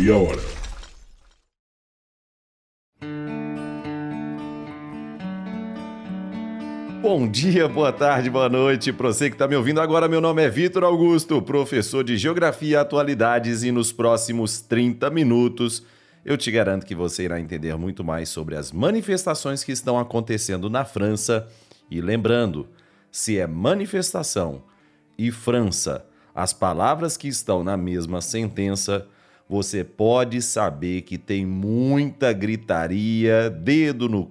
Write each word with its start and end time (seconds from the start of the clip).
meia 0.00 0.16
hora. 0.16 0.40
Bom 7.02 7.28
dia, 7.28 7.68
boa 7.68 7.92
tarde, 7.92 8.30
boa 8.30 8.48
noite 8.48 8.92
para 8.92 9.08
você 9.08 9.28
que 9.28 9.34
está 9.34 9.46
me 9.46 9.56
ouvindo 9.56 9.80
agora. 9.80 10.08
Meu 10.08 10.20
nome 10.20 10.42
é 10.42 10.48
Vitor 10.48 10.84
Augusto, 10.84 11.42
professor 11.42 12.02
de 12.02 12.16
Geografia 12.16 12.70
e 12.70 12.76
Atualidades, 12.76 13.62
e 13.62 13.70
nos 13.70 13.92
próximos 13.92 14.60
30 14.60 15.10
minutos 15.10 15.84
eu 16.24 16.36
te 16.36 16.50
garanto 16.50 16.86
que 16.86 16.94
você 16.94 17.24
irá 17.24 17.40
entender 17.40 17.76
muito 17.76 18.04
mais 18.04 18.28
sobre 18.28 18.56
as 18.56 18.72
manifestações 18.72 19.64
que 19.64 19.72
estão 19.72 19.98
acontecendo 19.98 20.70
na 20.70 20.84
França. 20.84 21.46
E 21.90 22.00
lembrando, 22.00 22.68
se 23.10 23.38
é 23.38 23.46
manifestação 23.46 24.62
e 25.18 25.30
França, 25.30 26.06
as 26.34 26.52
palavras 26.52 27.16
que 27.16 27.28
estão 27.28 27.64
na 27.64 27.76
mesma 27.76 28.20
sentença, 28.20 29.06
você 29.50 29.82
pode 29.82 30.40
saber 30.40 31.02
que 31.02 31.18
tem 31.18 31.44
muita 31.44 32.32
gritaria, 32.32 33.50
dedo 33.50 34.08
no 34.08 34.30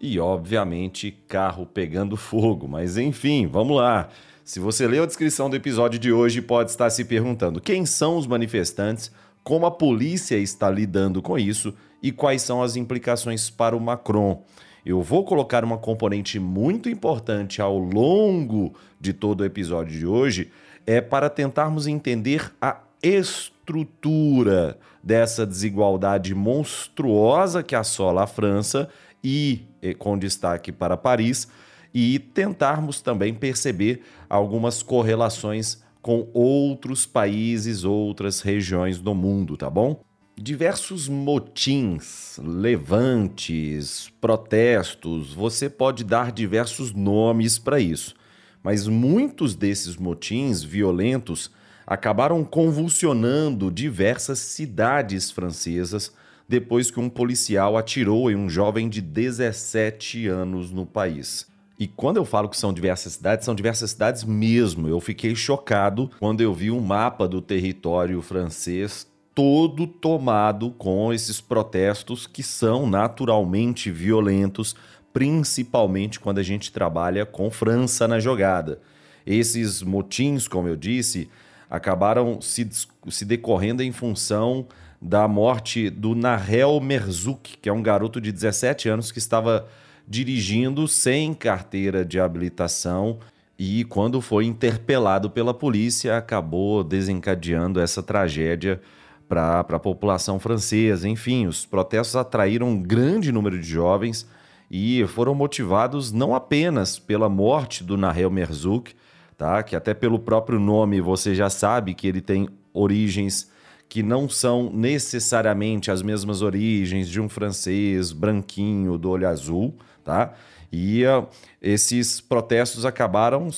e, 0.00 0.20
obviamente, 0.20 1.10
carro 1.26 1.66
pegando 1.66 2.16
fogo. 2.16 2.68
Mas 2.68 2.96
enfim, 2.96 3.48
vamos 3.48 3.76
lá. 3.76 4.08
Se 4.44 4.60
você 4.60 4.86
leu 4.86 5.02
a 5.02 5.06
descrição 5.06 5.50
do 5.50 5.56
episódio 5.56 5.98
de 5.98 6.12
hoje, 6.12 6.40
pode 6.40 6.70
estar 6.70 6.88
se 6.90 7.04
perguntando 7.04 7.60
quem 7.60 7.84
são 7.84 8.16
os 8.16 8.24
manifestantes, 8.24 9.10
como 9.42 9.66
a 9.66 9.70
polícia 9.72 10.36
está 10.36 10.70
lidando 10.70 11.20
com 11.20 11.36
isso 11.36 11.74
e 12.00 12.12
quais 12.12 12.42
são 12.42 12.62
as 12.62 12.76
implicações 12.76 13.50
para 13.50 13.76
o 13.76 13.80
Macron. 13.80 14.44
Eu 14.86 15.02
vou 15.02 15.24
colocar 15.24 15.64
uma 15.64 15.76
componente 15.76 16.38
muito 16.38 16.88
importante 16.88 17.60
ao 17.60 17.76
longo 17.76 18.74
de 19.00 19.12
todo 19.12 19.40
o 19.40 19.44
episódio 19.44 19.98
de 19.98 20.06
hoje, 20.06 20.52
é 20.86 21.00
para 21.00 21.28
tentarmos 21.28 21.88
entender 21.88 22.52
a 22.62 22.87
estrutura 23.02 24.78
dessa 25.02 25.46
desigualdade 25.46 26.34
monstruosa 26.34 27.62
que 27.62 27.74
assola 27.74 28.24
a 28.24 28.26
França 28.26 28.88
e 29.22 29.62
com 29.98 30.18
destaque 30.18 30.72
para 30.72 30.96
Paris, 30.96 31.48
e 31.94 32.18
tentarmos 32.18 33.00
também 33.00 33.32
perceber 33.32 34.02
algumas 34.28 34.82
correlações 34.82 35.82
com 36.02 36.28
outros 36.32 37.06
países, 37.06 37.84
outras 37.84 38.40
regiões 38.40 39.00
do 39.00 39.14
mundo, 39.14 39.56
tá 39.56 39.70
bom? 39.70 40.00
Diversos 40.40 41.08
motins, 41.08 42.38
levantes, 42.38 44.12
protestos, 44.20 45.34
você 45.34 45.68
pode 45.68 46.04
dar 46.04 46.30
diversos 46.30 46.92
nomes 46.92 47.58
para 47.58 47.80
isso, 47.80 48.14
mas 48.62 48.86
muitos 48.86 49.56
desses 49.56 49.96
motins 49.96 50.62
violentos 50.62 51.50
acabaram 51.88 52.44
convulsionando 52.44 53.70
diversas 53.70 54.38
cidades 54.38 55.30
francesas 55.30 56.12
depois 56.46 56.90
que 56.90 57.00
um 57.00 57.08
policial 57.08 57.78
atirou 57.78 58.30
em 58.30 58.36
um 58.36 58.48
jovem 58.48 58.90
de 58.90 59.00
17 59.00 60.28
anos 60.28 60.70
no 60.70 60.84
país. 60.84 61.46
E 61.78 61.86
quando 61.86 62.18
eu 62.18 62.26
falo 62.26 62.50
que 62.50 62.58
são 62.58 62.74
diversas 62.74 63.14
cidades, 63.14 63.46
são 63.46 63.54
diversas 63.54 63.92
cidades 63.92 64.22
mesmo. 64.22 64.86
Eu 64.86 65.00
fiquei 65.00 65.34
chocado 65.34 66.10
quando 66.18 66.42
eu 66.42 66.52
vi 66.52 66.70
um 66.70 66.80
mapa 66.80 67.26
do 67.26 67.40
território 67.40 68.20
francês 68.20 69.06
todo 69.34 69.86
tomado 69.86 70.70
com 70.72 71.10
esses 71.12 71.40
protestos 71.40 72.26
que 72.26 72.42
são 72.42 72.86
naturalmente 72.86 73.90
violentos, 73.90 74.76
principalmente 75.10 76.20
quando 76.20 76.38
a 76.38 76.42
gente 76.42 76.70
trabalha 76.70 77.24
com 77.24 77.50
França 77.50 78.06
na 78.06 78.20
jogada. 78.20 78.80
Esses 79.24 79.82
motins, 79.82 80.48
como 80.48 80.68
eu 80.68 80.76
disse, 80.76 81.30
acabaram 81.70 82.40
se, 82.40 82.68
se 83.08 83.24
decorrendo 83.24 83.82
em 83.82 83.92
função 83.92 84.66
da 85.00 85.28
morte 85.28 85.90
do 85.90 86.14
Nahel 86.14 86.80
Merzouk, 86.80 87.58
que 87.58 87.68
é 87.68 87.72
um 87.72 87.82
garoto 87.82 88.20
de 88.20 88.32
17 88.32 88.88
anos 88.88 89.12
que 89.12 89.18
estava 89.18 89.66
dirigindo 90.06 90.88
sem 90.88 91.34
carteira 91.34 92.04
de 92.04 92.18
habilitação 92.18 93.18
e, 93.58 93.84
quando 93.84 94.20
foi 94.20 94.46
interpelado 94.46 95.28
pela 95.28 95.52
polícia, 95.52 96.16
acabou 96.16 96.82
desencadeando 96.82 97.80
essa 97.80 98.02
tragédia 98.02 98.80
para 99.28 99.60
a 99.60 99.78
população 99.78 100.38
francesa. 100.38 101.08
Enfim, 101.08 101.46
os 101.46 101.66
protestos 101.66 102.16
atraíram 102.16 102.68
um 102.68 102.80
grande 102.80 103.30
número 103.30 103.60
de 103.60 103.68
jovens 103.68 104.26
e 104.70 105.04
foram 105.08 105.34
motivados 105.34 106.12
não 106.12 106.34
apenas 106.34 106.98
pela 106.98 107.28
morte 107.28 107.82
do 107.82 107.96
Nahel 107.96 108.30
Merzouk, 108.30 108.94
tá? 109.38 109.62
que 109.62 109.76
até 109.76 109.94
pelo 109.94 110.18
próprio 110.18 110.58
nome 110.58 111.00
você 111.00 111.34
já 111.34 111.48
sabe 111.48 111.94
que 111.94 112.08
ele 112.08 112.20
tem 112.20 112.48
origens 112.74 113.50
que 113.88 114.02
não 114.02 114.28
são 114.28 114.70
necessariamente 114.70 115.90
as 115.90 116.02
mesmas 116.02 116.42
origens 116.42 117.08
de 117.08 117.20
um 117.20 117.28
francês 117.28 118.12
branquinho 118.12 118.98
do 118.98 119.08
olho 119.08 119.26
azul, 119.26 119.74
tá? 120.04 120.34
E 120.70 121.06
uh, 121.06 121.26
esses 121.62 122.20
protestos 122.20 122.84
acabaram 122.84 123.48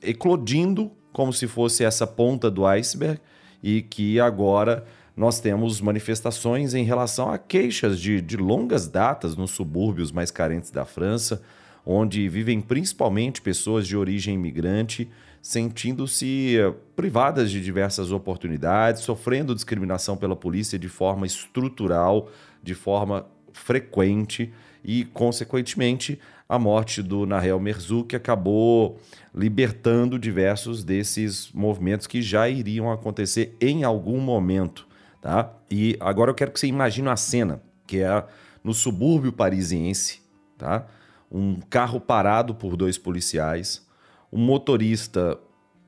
eclodindo 0.00 0.92
como 1.12 1.32
se 1.32 1.48
fosse 1.48 1.82
essa 1.82 2.06
ponta 2.06 2.48
do 2.48 2.64
iceberg 2.64 3.20
e 3.60 3.82
que 3.82 4.20
agora 4.20 4.84
nós 5.16 5.40
temos 5.40 5.80
manifestações 5.80 6.74
em 6.74 6.84
relação 6.84 7.30
a 7.30 7.36
queixas 7.36 7.98
de, 7.98 8.20
de 8.20 8.36
longas 8.36 8.86
datas 8.86 9.36
nos 9.36 9.50
subúrbios 9.50 10.12
mais 10.12 10.30
carentes 10.30 10.70
da 10.70 10.84
França, 10.84 11.42
onde 11.84 12.28
vivem 12.28 12.60
principalmente 12.60 13.42
pessoas 13.42 13.86
de 13.86 13.96
origem 13.96 14.34
imigrante 14.34 15.08
sentindo-se 15.42 16.56
eh, 16.56 16.72
privadas 16.94 17.50
de 17.50 17.60
diversas 17.60 18.12
oportunidades, 18.12 19.02
sofrendo 19.02 19.54
discriminação 19.54 20.16
pela 20.16 20.36
polícia 20.36 20.78
de 20.78 20.88
forma 20.88 21.26
estrutural, 21.26 22.30
de 22.62 22.74
forma 22.74 23.26
frequente 23.52 24.52
e, 24.84 25.04
consequentemente, 25.06 26.18
a 26.48 26.58
morte 26.58 27.02
do 27.02 27.26
Nahel 27.26 27.58
Merzouk 27.58 28.14
acabou 28.14 29.00
libertando 29.34 30.18
diversos 30.18 30.84
desses 30.84 31.50
movimentos 31.52 32.06
que 32.06 32.22
já 32.22 32.48
iriam 32.48 32.90
acontecer 32.90 33.56
em 33.60 33.82
algum 33.82 34.20
momento, 34.20 34.86
tá? 35.20 35.52
E 35.70 35.96
agora 35.98 36.30
eu 36.30 36.34
quero 36.34 36.52
que 36.52 36.60
você 36.60 36.66
imagine 36.66 37.08
a 37.08 37.16
cena, 37.16 37.60
que 37.86 37.98
é 37.98 38.24
no 38.62 38.72
subúrbio 38.72 39.32
parisiense, 39.32 40.20
tá? 40.56 40.86
Um 41.32 41.60
carro 41.70 41.98
parado 41.98 42.54
por 42.54 42.76
dois 42.76 42.98
policiais, 42.98 43.86
um 44.30 44.38
motorista 44.38 45.38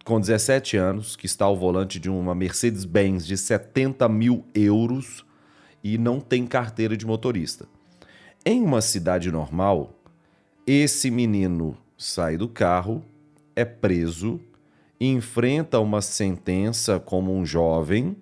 com 0.05 0.19
17 0.19 0.77
anos, 0.77 1.17
que 1.17 1.27
está 1.27 1.45
ao 1.45 1.57
volante 1.57 2.01
de 2.01 2.09
uma 2.09 2.35
Mercedes-Benz 2.35 3.27
de 3.27 3.37
70 3.37 4.09
mil 4.09 4.45
euros 4.55 5.25
e 5.83 5.99
não 5.99 6.19
tem 6.19 6.47
carteira 6.47 6.97
de 6.97 7.07
motorista. 7.07 7.67
Em 8.45 8.63
uma 8.63 8.81
cidade 8.81 9.31
normal, 9.31 9.95
esse 10.67 11.11
menino 11.11 11.77
sai 11.97 12.37
do 12.39 12.49
carro, 12.49 13.05
é 13.55 13.65
preso, 13.65 14.41
enfrenta 15.01 15.79
uma 15.79 16.01
sentença 16.01 16.99
como 16.99 17.35
um 17.35 17.45
jovem, 17.45 18.17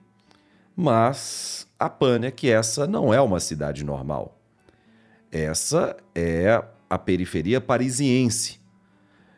mas 0.75 1.69
a 1.79 1.89
pane 1.89 2.27
é 2.27 2.31
que 2.31 2.51
essa 2.51 2.87
não 2.87 3.13
é 3.13 3.21
uma 3.21 3.39
cidade 3.41 3.85
normal. 3.85 4.39
Essa 5.31 5.97
é 6.15 6.63
a 6.93 6.99
periferia 6.99 7.61
parisiense 7.61 8.63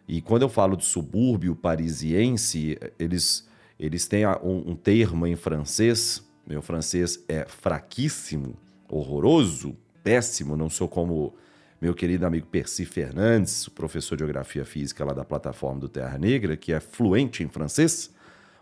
e 0.07 0.21
quando 0.21 0.43
eu 0.43 0.49
falo 0.49 0.77
de 0.77 0.85
subúrbio 0.85 1.57
parisiense, 1.57 2.79
eles, 2.99 3.49
eles 3.79 4.07
têm 4.07 4.27
um, 4.27 4.71
um 4.71 4.77
termo 4.77 5.27
em 5.27 5.35
francês. 5.35 6.23
Meu 6.47 6.61
francês 6.61 7.25
é 7.27 7.47
fraquíssimo, 7.47 8.55
horroroso, 8.89 9.75
péssimo. 10.03 10.57
Não 10.57 10.69
sou 10.69 10.89
como 10.89 11.35
meu 11.81 11.95
querido 11.95 12.27
amigo 12.27 12.47
Percy 12.47 12.85
Fernandes, 12.85 13.69
professor 13.69 14.17
de 14.17 14.21
Geografia 14.21 14.65
Física 14.65 15.05
lá 15.05 15.15
da 15.15 15.25
plataforma 15.25 15.81
do 15.81 15.89
Terra 15.89 16.19
Negra, 16.19 16.57
que 16.57 16.73
é 16.73 16.81
fluente 16.81 17.43
em 17.43 17.49
francês, 17.49 18.13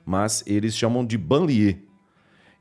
mas 0.04 0.44
eles 0.46 0.76
chamam 0.76 1.04
de 1.04 1.18
banlieue. 1.18 1.84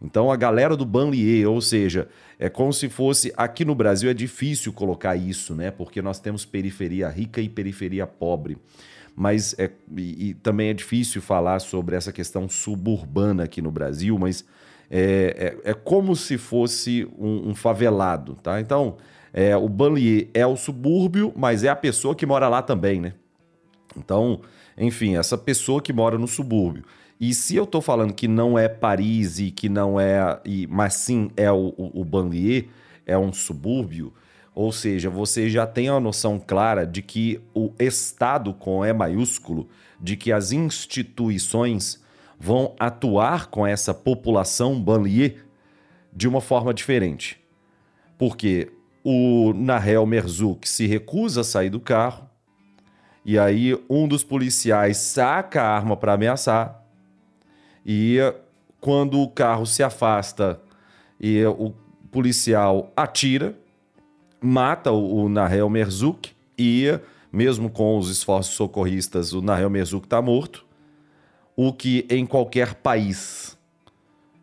Então 0.02 0.32
a 0.32 0.36
galera 0.36 0.76
do 0.76 0.86
banlieue, 0.86 1.46
ou 1.46 1.62
seja, 1.62 2.08
é 2.40 2.50
como 2.50 2.74
se 2.74 2.90
fosse 2.90 3.32
aqui 3.38 3.64
no 3.64 3.76
Brasil 3.76 4.10
é 4.10 4.14
difícil 4.14 4.74
colocar 4.74 5.16
isso, 5.16 5.54
né? 5.54 5.70
Porque 5.70 6.02
nós 6.02 6.20
temos 6.20 6.44
periferia 6.44 7.08
rica 7.08 7.40
e 7.40 7.48
periferia 7.48 8.08
pobre. 8.08 8.58
Mas 9.16 9.54
é, 9.60 9.70
e, 9.96 10.30
e 10.30 10.34
também 10.34 10.70
é 10.70 10.74
difícil 10.74 11.22
falar 11.22 11.60
sobre 11.60 11.96
essa 11.96 12.12
questão 12.12 12.50
suburbana 12.50 13.44
aqui 13.44 13.62
no 13.62 13.70
Brasil, 13.70 14.18
mas 14.18 14.44
é, 14.90 15.56
é, 15.64 15.72
é 15.72 15.74
como 15.74 16.16
se 16.16 16.38
fosse 16.38 17.08
um, 17.18 17.50
um 17.50 17.56
favelado, 17.56 18.36
tá? 18.42 18.60
Então, 18.60 18.98
é, 19.34 19.56
o 19.56 19.70
banlieue 19.70 20.30
é 20.34 20.46
o 20.46 20.58
subúrbio, 20.58 21.32
mas 21.36 21.64
é 21.64 21.70
a 21.70 21.76
pessoa 21.76 22.16
que 22.16 22.26
mora 22.26 22.50
lá 22.50 22.62
também, 22.62 23.00
né? 23.00 23.14
Então, 23.96 24.42
enfim, 24.78 25.16
essa 25.16 25.38
pessoa 25.38 25.82
que 25.82 25.94
mora 25.94 26.18
no 26.18 26.28
subúrbio. 26.28 26.84
E 27.22 27.36
se 27.36 27.56
eu 27.56 27.66
estou 27.66 27.84
falando 27.84 28.16
que 28.16 28.28
não 28.28 28.58
é 28.58 28.68
Paris 28.68 29.38
e 29.38 29.52
que 29.52 29.70
não 29.70 30.00
é. 30.00 30.42
E, 30.44 30.66
mas 30.66 30.96
sim 30.96 31.30
é 31.38 31.52
o, 31.52 31.72
o, 31.78 32.02
o 32.02 32.04
banlieue, 32.04 32.68
é 33.06 33.16
um 33.16 33.32
subúrbio, 33.32 34.12
ou 34.56 34.72
seja, 34.72 35.08
você 35.08 35.48
já 35.48 35.68
tem 35.68 35.88
a 35.88 36.00
noção 36.00 36.40
clara 36.40 36.84
de 36.84 37.04
que 37.04 37.40
o 37.54 37.72
Estado 37.78 38.56
com 38.56 38.84
E 38.84 38.92
maiúsculo, 38.92 39.70
de 40.00 40.18
que 40.18 40.32
as 40.32 40.52
instituições 40.52 42.04
vão 42.40 42.74
atuar 42.80 43.52
com 43.52 43.68
essa 43.68 43.94
população 43.94 44.82
banlieue, 44.82 45.38
de 46.12 46.28
uma 46.28 46.42
forma 46.42 46.74
diferente. 46.74 47.40
Porque 48.18 48.72
o 49.04 49.54
Nahel 49.54 50.08
Merzouk 50.08 50.68
se 50.68 50.88
recusa 50.88 51.42
a 51.42 51.44
sair 51.44 51.70
do 51.70 51.80
carro, 51.80 52.28
e 53.24 53.38
aí 53.38 53.80
um 53.88 54.08
dos 54.08 54.24
policiais 54.24 54.98
saca 54.98 55.62
a 55.62 55.76
arma 55.76 55.96
para 55.96 56.14
ameaçar, 56.14 56.81
e 57.86 58.18
quando 58.80 59.20
o 59.20 59.30
carro 59.30 59.66
se 59.66 59.84
afasta 59.84 60.60
e 61.20 61.46
o 61.46 61.74
policial 62.12 62.92
atira, 62.96 63.56
mata 64.42 64.92
o, 64.92 65.30
Nahel 65.30 65.70
Merzouk 65.70 66.32
e, 66.58 67.00
mesmo 67.32 67.70
com 67.70 67.98
os 67.98 68.10
esforços 68.10 68.56
socorristas, 68.56 69.34
o 69.34 69.42
Nahel 69.42 69.70
Merzouk 69.70 70.08
está 70.08 70.22
morto. 70.22 70.66
O 71.56 71.72
que 71.72 72.08
em 72.10 72.26
qualquer 72.26 72.74
país 72.76 73.58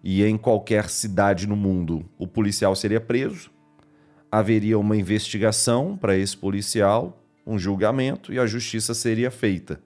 e 0.02 0.22
em 0.24 0.38
qualquer 0.38 0.88
cidade 0.88 1.46
no 1.46 1.56
mundo 1.56 2.04
o 2.16 2.26
policial 2.26 2.76
seria 2.76 3.00
preso, 3.00 3.50
haveria 4.30 4.78
uma 4.78 4.96
investigação 4.96 5.96
para 5.96 6.16
esse 6.16 6.36
policial, 6.36 7.20
um 7.46 7.58
julgamento 7.58 8.32
e 8.32 8.38
a 8.38 8.46
justiça 8.46 8.94
seria 8.94 9.30
feita. 9.30 9.80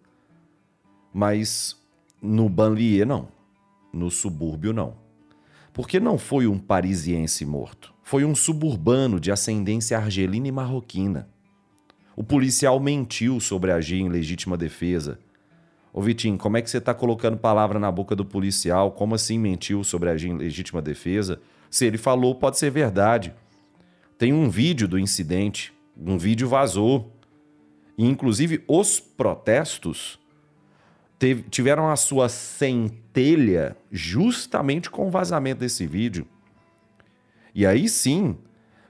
Mas 1.14 1.80
no 2.20 2.48
banlieue 2.48 3.04
não, 3.04 3.28
no 3.92 4.10
subúrbio 4.10 4.72
não. 4.72 4.94
Porque 5.72 5.98
não 5.98 6.18
foi 6.18 6.46
um 6.46 6.58
parisiense 6.58 7.44
morto, 7.46 7.94
foi 8.02 8.24
um 8.24 8.34
suburbano 8.34 9.18
de 9.18 9.32
ascendência 9.32 9.96
argelina 9.96 10.48
e 10.48 10.52
marroquina. 10.52 11.28
O 12.14 12.22
policial 12.22 12.78
mentiu 12.78 13.40
sobre 13.40 13.72
agir 13.72 14.00
em 14.00 14.08
legítima 14.08 14.56
defesa. 14.56 15.18
Ô 15.92 16.00
Vitinho, 16.00 16.38
como 16.38 16.56
é 16.56 16.62
que 16.62 16.70
você 16.70 16.78
está 16.78 16.92
colocando 16.92 17.36
palavra 17.36 17.78
na 17.78 17.90
boca 17.90 18.14
do 18.16 18.24
policial? 18.24 18.92
Como 18.92 19.14
assim 19.14 19.38
mentiu 19.38 19.82
sobre 19.82 20.10
agir 20.10 20.28
em 20.28 20.36
legítima 20.36 20.80
defesa? 20.80 21.40
Se 21.70 21.86
ele 21.86 21.98
falou, 21.98 22.34
pode 22.34 22.58
ser 22.58 22.70
verdade. 22.70 23.34
Tem 24.18 24.32
um 24.32 24.48
vídeo 24.48 24.86
do 24.86 24.98
incidente, 24.98 25.72
um 25.96 26.18
vídeo 26.18 26.48
vazou. 26.48 27.12
E, 27.96 28.06
inclusive, 28.06 28.62
os 28.68 29.00
protestos 29.00 30.18
teve, 31.22 31.42
tiveram 31.42 31.88
a 31.88 31.94
sua 31.94 32.28
centelha 32.28 33.76
justamente 33.92 34.90
com 34.90 35.06
o 35.06 35.10
vazamento 35.10 35.60
desse 35.60 35.86
vídeo. 35.86 36.26
E 37.54 37.64
aí 37.64 37.88
sim, 37.88 38.36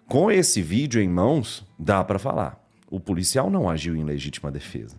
com 0.08 0.31
esse 0.31 0.62
vídeo 0.62 0.99
em 0.99 1.08
mãos, 1.11 1.62
dá 1.79 2.02
para 2.02 2.19
falar. 2.19 2.58
O 2.90 2.99
policial 2.99 3.50
não 3.50 3.69
agiu 3.69 3.94
em 3.94 4.02
legítima 4.02 4.50
defesa. 4.50 4.96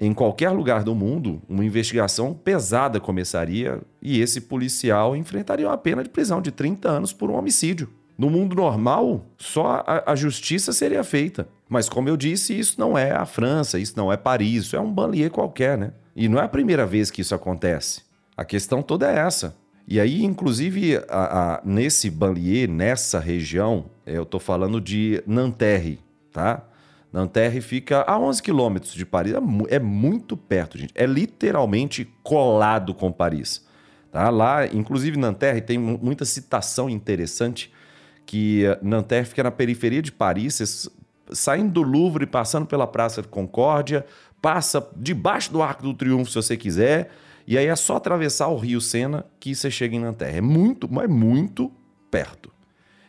Em 0.00 0.12
qualquer 0.12 0.50
lugar 0.50 0.82
do 0.82 0.92
mundo, 0.92 1.40
uma 1.48 1.64
investigação 1.64 2.34
pesada 2.34 2.98
começaria 2.98 3.80
e 4.02 4.20
esse 4.20 4.40
policial 4.40 5.14
enfrentaria 5.14 5.68
uma 5.68 5.78
pena 5.78 6.02
de 6.02 6.08
prisão 6.08 6.42
de 6.42 6.50
30 6.50 6.90
anos 6.90 7.12
por 7.12 7.30
um 7.30 7.36
homicídio. 7.36 7.88
No 8.18 8.30
mundo 8.30 8.56
normal, 8.56 9.26
só 9.36 9.84
a, 9.86 10.12
a, 10.12 10.16
justiça 10.16 10.72
seria 10.72 11.04
feita. 11.04 11.46
Mas, 11.68 11.88
como 11.88 12.08
eu 12.08 12.16
disse, 12.16 12.58
isso 12.58 12.80
não 12.80 12.96
é 12.96 13.12
a 13.12 13.26
França, 13.26 13.78
isso 13.78 13.94
não 13.96 14.10
é 14.10 14.16
Paris, 14.16 14.64
isso 14.64 14.76
é 14.76 14.80
um 14.80 14.90
banlieue 14.90 15.28
qualquer, 15.28 15.76
né? 15.76 15.92
E 16.14 16.28
não 16.28 16.38
é 16.38 16.44
a 16.44 16.48
primeira 16.48 16.86
vez 16.86 17.10
que 17.10 17.20
isso 17.20 17.34
acontece. 17.34 18.02
A 18.34 18.44
questão 18.44 18.82
toda 18.82 19.10
é 19.10 19.18
essa. 19.18 19.54
E 19.86 20.00
aí, 20.00 20.24
inclusive, 20.24 20.96
a, 21.08 21.56
a, 21.56 21.60
nesse 21.62 22.08
banlieue, 22.08 22.66
nessa 22.66 23.18
região, 23.18 23.86
eu 24.06 24.22
estou 24.22 24.40
falando 24.40 24.80
de 24.80 25.22
Nanterre, 25.26 26.00
tá? 26.32 26.64
Nanterre 27.12 27.60
fica 27.60 28.02
a 28.06 28.18
11 28.18 28.42
quilômetros 28.42 28.92
de 28.92 29.06
Paris. 29.06 29.34
É, 29.34 29.76
é, 29.76 29.78
muito 29.78 30.36
perto, 30.36 30.76
gente. 30.76 30.92
É 30.94 31.06
literalmente 31.06 32.10
colado 32.22 32.92
com 32.92 33.12
Paris. 33.12 33.64
Tá? 34.10 34.28
Lá, 34.28 34.66
inclusive, 34.66 35.16
Nanterre 35.16 35.60
tem 35.60 35.78
muita 35.78 36.24
citação 36.24 36.90
interessante 36.90 37.72
que 38.26 38.64
Nanterre 38.82 39.24
fica 39.24 39.42
na 39.42 39.50
periferia 39.50 40.02
de 40.02 40.10
Paris, 40.10 40.90
saindo 41.30 41.72
do 41.72 41.82
Louvre, 41.82 42.26
passando 42.26 42.66
pela 42.66 42.86
Praça 42.86 43.22
de 43.22 43.28
Concórdia, 43.28 44.04
passa 44.42 44.86
debaixo 44.96 45.52
do 45.52 45.62
Arco 45.62 45.82
do 45.82 45.94
Triunfo, 45.94 46.30
se 46.30 46.36
você 46.36 46.56
quiser, 46.56 47.10
e 47.46 47.56
aí 47.56 47.66
é 47.66 47.76
só 47.76 47.96
atravessar 47.96 48.48
o 48.48 48.56
Rio 48.56 48.80
Sena 48.80 49.24
que 49.38 49.54
você 49.54 49.70
chega 49.70 49.94
em 49.94 50.00
Nanterre. 50.00 50.38
É 50.38 50.40
muito, 50.40 50.92
mas 50.92 51.08
muito 51.08 51.70
perto. 52.10 52.50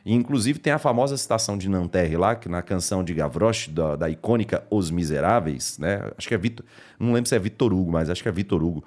E, 0.06 0.14
inclusive 0.14 0.60
tem 0.60 0.72
a 0.72 0.80
famosa 0.80 1.18
citação 1.18 1.58
de 1.58 1.68
Nanterre 1.68 2.16
lá, 2.16 2.36
que 2.36 2.48
na 2.48 2.62
canção 2.62 3.04
de 3.04 3.14
Gavroche, 3.14 3.72
da, 3.72 3.96
da 3.96 4.10
icônica 4.10 4.64
Os 4.70 4.90
Miseráveis, 4.92 5.78
né? 5.80 6.12
Acho 6.18 6.28
que 6.28 6.34
é 6.34 6.38
Vitor, 6.38 6.66
não 7.00 7.12
lembro 7.12 7.28
se 7.28 7.36
é 7.36 7.40
Vitor 7.40 7.74
Hugo, 7.74 7.92
mas 7.92 8.10
acho 8.10 8.24
que 8.24 8.30
é 8.30 8.32
Vitor 8.32 8.64
Hugo, 8.64 8.84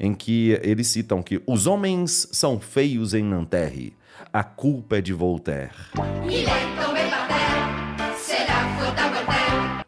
em 0.00 0.14
que 0.14 0.58
eles 0.62 0.88
citam 0.88 1.22
que 1.22 1.40
os 1.46 1.66
homens 1.66 2.28
são 2.32 2.58
feios 2.58 3.14
em 3.14 3.22
Nanterre, 3.22 3.94
a 4.32 4.42
culpa 4.42 4.98
é 4.98 5.00
de 5.00 5.12
Voltaire. 5.12 5.70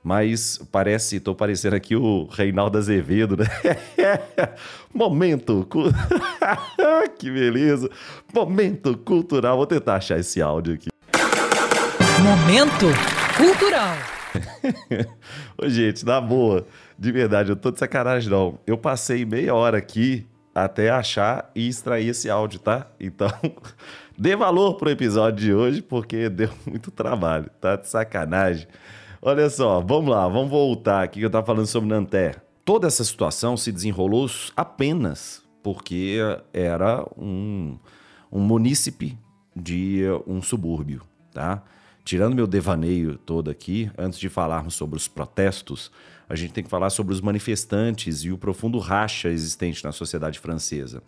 Mas 0.03 0.59
parece, 0.71 1.19
tô 1.19 1.35
parecendo 1.35 1.75
aqui 1.75 1.97
o 1.97 2.29
Reinaldo 2.31 2.79
Azevedo, 2.79 3.37
né? 3.37 3.47
Momento. 4.95 5.67
que 7.19 7.31
beleza. 7.31 7.91
Momento 8.33 8.97
cultural. 8.99 9.57
Vou 9.57 9.67
tentar 9.67 9.97
achar 9.97 10.19
esse 10.21 10.41
áudio 10.41 10.75
aqui. 10.75 10.89
Momento 12.23 12.87
cultural. 13.37 13.97
Ô, 15.59 15.69
gente, 15.69 16.05
na 16.05 16.21
boa, 16.21 16.67
de 16.99 17.11
verdade, 17.11 17.51
eu 17.51 17.57
tô 17.57 17.71
de 17.71 17.79
sacanagem 17.79 18.31
não. 18.31 18.59
Eu 18.67 18.79
passei 18.79 19.25
meia 19.25 19.55
hora 19.55 19.79
aqui 19.79 20.27
até 20.55 20.89
achar 20.89 21.51
e 21.55 21.69
extrair 21.69 22.09
esse 22.09 22.31
áudio, 22.31 22.59
tá? 22.59 22.87
Então, 22.99 23.31
Dê 24.19 24.35
valor 24.35 24.75
pro 24.75 24.89
episódio 24.89 25.45
de 25.45 25.53
hoje, 25.53 25.83
porque 25.83 26.29
deu 26.31 26.51
muito 26.67 26.91
trabalho, 26.91 27.51
tá 27.61 27.77
de 27.77 27.89
sacanagem. 27.89 28.67
Olha 29.21 29.51
só, 29.51 29.81
vamos 29.81 30.11
lá, 30.11 30.27
vamos 30.27 30.51
voltar 30.51 31.03
aqui 31.03 31.19
que 31.19 31.25
eu 31.25 31.29
estava 31.29 31.45
falando 31.45 31.67
sobre 31.67 31.89
Nanterre. 31.91 32.37
Toda 32.65 32.87
essa 32.87 33.05
situação 33.05 33.57
se 33.57 33.71
desenrolou 33.71 34.29
apenas 34.57 35.43
porque 35.63 36.19
era 36.53 37.05
um, 37.17 37.77
um 38.33 38.41
munícipe 38.41 39.19
de 39.55 40.03
um 40.27 40.41
subúrbio, 40.41 41.03
tá? 41.33 41.63
Tirando 42.05 42.37
meu 42.37 42.47
devaneio 42.47 43.19
todo 43.19 43.51
aqui, 43.51 43.91
antes 43.99 44.19
de 44.19 44.29
falarmos 44.29 44.75
sobre 44.75 44.97
os 44.97 45.09
protestos, 45.09 45.91
a 46.29 46.37
gente 46.37 46.53
tem 46.53 46.63
que 46.63 46.71
falar 46.71 46.91
sobre 46.91 47.13
os 47.13 47.21
manifestantes 47.21 48.23
e 48.23 48.31
o 48.31 48.39
profundo 48.39 48.79
racha 48.79 49.29
existente 49.29 49.85
na 49.85 49.93
sociedade 49.93 50.39
francesa. 50.39 51.03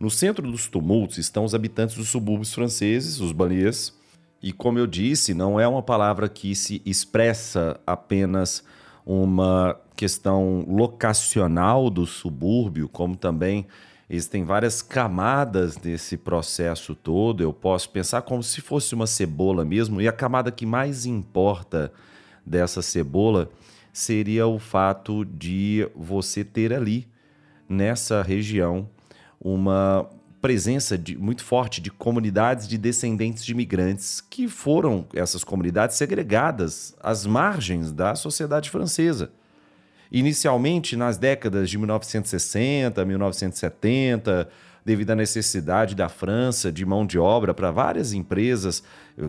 No 0.00 0.08
centro 0.08 0.50
dos 0.50 0.66
tumultos 0.66 1.18
estão 1.18 1.44
os 1.44 1.54
habitantes 1.54 1.94
dos 1.94 2.08
subúrbios 2.08 2.54
franceses, 2.54 3.20
os 3.20 3.32
banlieues, 3.32 3.94
e 4.42 4.50
como 4.50 4.78
eu 4.78 4.86
disse, 4.86 5.34
não 5.34 5.60
é 5.60 5.68
uma 5.68 5.82
palavra 5.82 6.26
que 6.26 6.54
se 6.54 6.80
expressa 6.86 7.78
apenas 7.86 8.64
uma 9.04 9.78
questão 9.94 10.64
locacional 10.66 11.90
do 11.90 12.06
subúrbio, 12.06 12.88
como 12.88 13.14
também 13.14 13.66
existem 14.08 14.42
várias 14.42 14.80
camadas 14.80 15.76
desse 15.76 16.16
processo 16.16 16.94
todo. 16.94 17.42
Eu 17.42 17.52
posso 17.52 17.90
pensar 17.90 18.22
como 18.22 18.42
se 18.42 18.62
fosse 18.62 18.94
uma 18.94 19.06
cebola 19.06 19.66
mesmo, 19.66 20.00
e 20.00 20.08
a 20.08 20.12
camada 20.12 20.50
que 20.50 20.64
mais 20.64 21.04
importa 21.04 21.92
dessa 22.46 22.80
cebola 22.80 23.50
seria 23.92 24.46
o 24.46 24.58
fato 24.58 25.26
de 25.26 25.86
você 25.94 26.42
ter 26.42 26.72
ali, 26.72 27.06
nessa 27.68 28.22
região, 28.22 28.88
uma 29.40 30.08
presença 30.40 30.96
de, 30.96 31.16
muito 31.16 31.44
forte 31.44 31.80
de 31.80 31.90
comunidades 31.90 32.66
de 32.66 32.78
descendentes 32.78 33.44
de 33.44 33.52
imigrantes, 33.52 34.20
que 34.20 34.48
foram 34.48 35.06
essas 35.14 35.44
comunidades 35.44 35.96
segregadas 35.96 36.94
às 37.02 37.26
margens 37.26 37.92
da 37.92 38.14
sociedade 38.14 38.70
francesa. 38.70 39.30
Inicialmente, 40.10 40.96
nas 40.96 41.16
décadas 41.18 41.70
de 41.70 41.78
1960, 41.78 43.04
1970, 43.04 44.48
devido 44.84 45.10
à 45.10 45.14
necessidade 45.14 45.94
da 45.94 46.08
França 46.08 46.72
de 46.72 46.84
mão 46.84 47.06
de 47.06 47.18
obra 47.18 47.54
para 47.54 47.70
várias 47.70 48.12
empresas, 48.12 48.82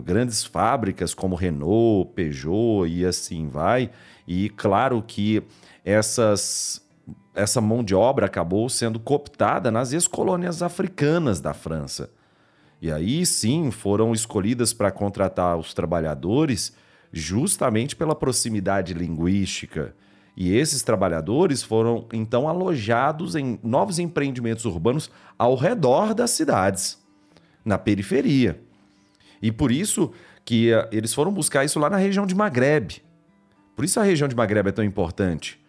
grandes 0.04 0.42
fábricas 0.42 1.14
como 1.14 1.36
Renault, 1.36 2.10
Peugeot 2.14 2.86
e 2.88 3.04
assim 3.04 3.48
vai. 3.48 3.90
E 4.26 4.48
claro 4.50 5.02
que 5.06 5.42
essas 5.84 6.82
essa 7.34 7.60
mão 7.60 7.82
de 7.82 7.94
obra 7.94 8.26
acabou 8.26 8.68
sendo 8.68 9.00
cooptada 9.00 9.70
nas 9.70 9.92
ex-colônias 9.92 10.62
africanas 10.62 11.40
da 11.40 11.54
França. 11.54 12.10
E 12.80 12.90
aí 12.90 13.24
sim 13.24 13.70
foram 13.70 14.12
escolhidas 14.12 14.72
para 14.72 14.90
contratar 14.90 15.56
os 15.56 15.72
trabalhadores 15.72 16.74
justamente 17.12 17.94
pela 17.94 18.14
proximidade 18.14 18.92
linguística. 18.92 19.94
E 20.36 20.54
esses 20.54 20.82
trabalhadores 20.82 21.62
foram 21.62 22.06
então 22.12 22.48
alojados 22.48 23.36
em 23.36 23.58
novos 23.62 23.98
empreendimentos 23.98 24.64
urbanos 24.64 25.10
ao 25.38 25.54
redor 25.54 26.14
das 26.14 26.30
cidades, 26.30 26.98
na 27.64 27.78
periferia. 27.78 28.60
E 29.40 29.52
por 29.52 29.70
isso 29.70 30.10
que 30.44 30.72
uh, 30.72 30.88
eles 30.90 31.14
foram 31.14 31.32
buscar 31.32 31.64
isso 31.64 31.78
lá 31.78 31.88
na 31.88 31.98
região 31.98 32.26
de 32.26 32.34
Maghreb. 32.34 33.02
Por 33.76 33.84
isso 33.84 34.00
a 34.00 34.02
região 34.02 34.28
de 34.28 34.34
Maghreb 34.34 34.68
é 34.68 34.72
tão 34.72 34.84
importante 34.84 35.61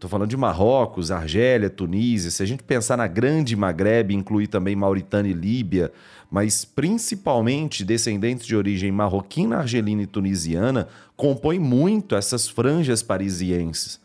Estou 0.00 0.08
falando 0.08 0.30
de 0.30 0.36
Marrocos, 0.38 1.10
Argélia, 1.10 1.68
Tunísia. 1.68 2.30
Se 2.30 2.42
a 2.42 2.46
gente 2.46 2.62
pensar 2.62 2.96
na 2.96 3.06
grande 3.06 3.54
Maghreb, 3.54 4.14
incluir 4.14 4.46
também 4.46 4.74
Mauritânia 4.74 5.28
e 5.28 5.34
Líbia, 5.34 5.92
mas 6.30 6.64
principalmente 6.64 7.84
descendentes 7.84 8.46
de 8.46 8.56
origem 8.56 8.90
marroquina, 8.90 9.58
argelina 9.58 10.00
e 10.00 10.06
tunisiana, 10.06 10.88
compõem 11.14 11.58
muito 11.58 12.16
essas 12.16 12.48
franjas 12.48 13.02
parisienses. 13.02 14.00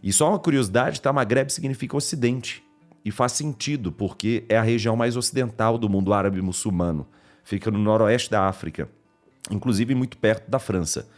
E 0.00 0.12
só 0.12 0.28
uma 0.28 0.38
curiosidade, 0.38 1.00
tá? 1.00 1.12
Maghreb 1.12 1.50
significa 1.50 1.96
ocidente. 1.96 2.62
E 3.04 3.10
faz 3.10 3.32
sentido, 3.32 3.90
porque 3.90 4.44
é 4.48 4.56
a 4.56 4.62
região 4.62 4.94
mais 4.94 5.16
ocidental 5.16 5.76
do 5.76 5.88
mundo 5.88 6.14
árabe 6.14 6.40
muçulmano. 6.40 7.04
Fica 7.42 7.68
no 7.68 7.80
noroeste 7.80 8.30
da 8.30 8.46
África, 8.46 8.88
inclusive 9.50 9.92
muito 9.92 10.16
perto 10.18 10.48
da 10.48 10.60
França. 10.60 11.08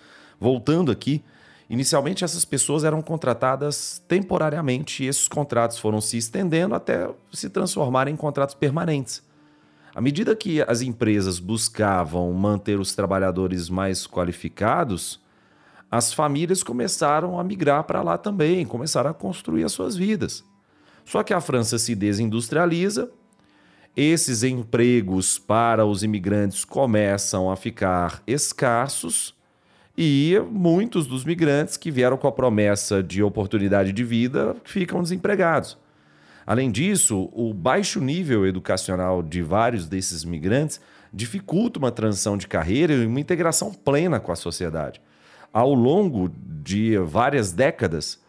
Voltando 0.40 0.90
aqui, 0.90 1.22
Inicialmente, 1.68 2.24
essas 2.24 2.44
pessoas 2.44 2.84
eram 2.84 3.00
contratadas 3.00 4.02
temporariamente 4.06 5.02
e 5.02 5.06
esses 5.06 5.26
contratos 5.26 5.78
foram 5.78 6.00
se 6.00 6.18
estendendo 6.18 6.74
até 6.74 7.08
se 7.32 7.48
transformarem 7.48 8.14
em 8.14 8.16
contratos 8.16 8.54
permanentes. 8.54 9.22
À 9.94 10.00
medida 10.00 10.34
que 10.36 10.60
as 10.62 10.82
empresas 10.82 11.38
buscavam 11.38 12.32
manter 12.32 12.78
os 12.78 12.94
trabalhadores 12.94 13.70
mais 13.70 14.06
qualificados, 14.06 15.22
as 15.90 16.12
famílias 16.12 16.62
começaram 16.62 17.38
a 17.38 17.44
migrar 17.44 17.84
para 17.84 18.02
lá 18.02 18.18
também, 18.18 18.66
começaram 18.66 19.10
a 19.10 19.14
construir 19.14 19.64
as 19.64 19.72
suas 19.72 19.96
vidas. 19.96 20.44
Só 21.04 21.22
que 21.22 21.32
a 21.32 21.40
França 21.40 21.78
se 21.78 21.94
desindustrializa, 21.94 23.10
esses 23.96 24.42
empregos 24.42 25.38
para 25.38 25.86
os 25.86 26.02
imigrantes 26.02 26.64
começam 26.64 27.48
a 27.48 27.54
ficar 27.54 28.20
escassos 28.26 29.34
e 29.96 30.40
muitos 30.50 31.06
dos 31.06 31.24
migrantes 31.24 31.76
que 31.76 31.90
vieram 31.90 32.16
com 32.16 32.26
a 32.26 32.32
promessa 32.32 33.02
de 33.02 33.22
oportunidade 33.22 33.92
de 33.92 34.02
vida 34.02 34.56
ficam 34.64 35.02
desempregados. 35.02 35.78
Além 36.46 36.70
disso, 36.70 37.30
o 37.32 37.54
baixo 37.54 38.00
nível 38.00 38.46
educacional 38.46 39.22
de 39.22 39.40
vários 39.40 39.86
desses 39.86 40.24
migrantes 40.24 40.80
dificulta 41.12 41.78
uma 41.78 41.92
transição 41.92 42.36
de 42.36 42.46
carreira 42.46 42.92
e 42.92 43.06
uma 43.06 43.20
integração 43.20 43.72
plena 43.72 44.18
com 44.18 44.32
a 44.32 44.36
sociedade. 44.36 45.00
Ao 45.52 45.72
longo 45.72 46.30
de 46.62 46.98
várias 46.98 47.52
décadas, 47.52 48.20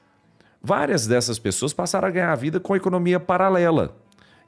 várias 0.61 1.07
dessas 1.07 1.39
pessoas 1.39 1.73
passaram 1.73 2.07
a 2.07 2.11
ganhar 2.11 2.31
a 2.31 2.35
vida 2.35 2.59
com 2.59 2.75
economia 2.75 3.19
paralela. 3.19 3.97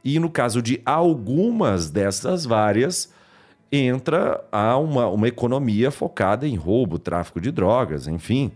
E 0.03 0.19
no 0.19 0.29
caso 0.29 0.61
de 0.61 0.79
algumas 0.85 1.89
dessas 1.89 2.45
várias, 2.45 3.11
entra 3.71 4.43
a 4.51 4.77
uma, 4.77 5.07
uma 5.07 5.27
economia 5.27 5.91
focada 5.91 6.47
em 6.47 6.55
roubo, 6.55 6.97
tráfico 6.97 7.41
de 7.41 7.51
drogas, 7.51 8.07
enfim. 8.07 8.51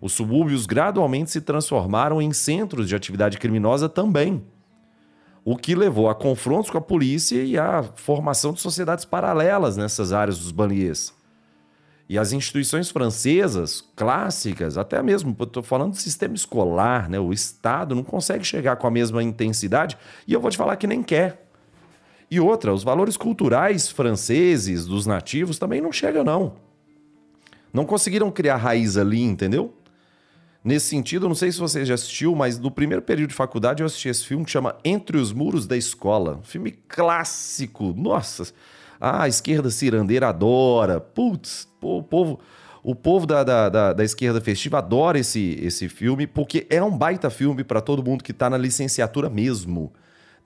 Os 0.00 0.12
subúrbios 0.12 0.66
gradualmente 0.66 1.30
se 1.30 1.40
transformaram 1.40 2.20
em 2.20 2.32
centros 2.32 2.88
de 2.88 2.94
atividade 2.94 3.38
criminosa 3.38 3.88
também, 3.88 4.44
o 5.44 5.56
que 5.56 5.74
levou 5.74 6.08
a 6.10 6.14
confrontos 6.14 6.70
com 6.70 6.78
a 6.78 6.82
polícia 6.82 7.42
e 7.42 7.58
à 7.58 7.82
formação 7.94 8.52
de 8.52 8.60
sociedades 8.60 9.04
paralelas 9.04 9.76
nessas 9.76 10.12
áreas 10.12 10.38
dos 10.38 10.50
banlieues. 10.50 11.14
E 12.08 12.18
as 12.18 12.32
instituições 12.32 12.88
francesas 12.90 13.82
clássicas, 13.96 14.78
até 14.78 15.02
mesmo, 15.02 15.36
estou 15.40 15.62
falando 15.62 15.92
do 15.92 15.96
sistema 15.96 16.34
escolar, 16.34 17.08
né? 17.08 17.18
o 17.18 17.32
Estado 17.32 17.96
não 17.96 18.04
consegue 18.04 18.44
chegar 18.44 18.76
com 18.76 18.86
a 18.86 18.90
mesma 18.90 19.22
intensidade, 19.22 19.98
e 20.26 20.32
eu 20.32 20.40
vou 20.40 20.50
te 20.50 20.56
falar 20.56 20.76
que 20.76 20.86
nem 20.86 21.02
quer. 21.02 21.45
E 22.30 22.40
outra, 22.40 22.74
os 22.74 22.82
valores 22.82 23.16
culturais 23.16 23.88
franceses 23.88 24.84
dos 24.84 25.06
nativos 25.06 25.58
também 25.58 25.80
não 25.80 25.92
chegam, 25.92 26.24
não. 26.24 26.54
Não 27.72 27.84
conseguiram 27.84 28.30
criar 28.30 28.56
raiz 28.56 28.96
ali, 28.96 29.22
entendeu? 29.22 29.72
Nesse 30.64 30.86
sentido, 30.86 31.28
não 31.28 31.34
sei 31.36 31.52
se 31.52 31.60
você 31.60 31.84
já 31.84 31.94
assistiu, 31.94 32.34
mas 32.34 32.58
no 32.58 32.72
primeiro 32.72 33.00
período 33.00 33.28
de 33.28 33.36
faculdade 33.36 33.82
eu 33.82 33.86
assisti 33.86 34.08
esse 34.08 34.24
filme 34.24 34.44
que 34.44 34.50
chama 34.50 34.76
Entre 34.84 35.16
os 35.16 35.32
Muros 35.32 35.64
da 35.64 35.76
Escola. 35.76 36.40
filme 36.42 36.72
clássico. 36.88 37.94
Nossa, 37.96 38.52
a 39.00 39.28
esquerda 39.28 39.70
cirandeira 39.70 40.28
adora. 40.28 40.98
Putz, 41.00 41.68
o 41.80 42.02
povo, 42.02 42.40
o 42.82 42.96
povo 42.96 43.26
da, 43.26 43.44
da, 43.44 43.68
da, 43.68 43.92
da 43.92 44.04
esquerda 44.04 44.40
festiva 44.40 44.78
adora 44.78 45.20
esse, 45.20 45.56
esse 45.62 45.88
filme, 45.88 46.26
porque 46.26 46.66
é 46.68 46.82
um 46.82 46.98
baita 46.98 47.30
filme 47.30 47.62
para 47.62 47.80
todo 47.80 48.02
mundo 48.02 48.24
que 48.24 48.32
está 48.32 48.50
na 48.50 48.58
licenciatura 48.58 49.30
mesmo 49.30 49.92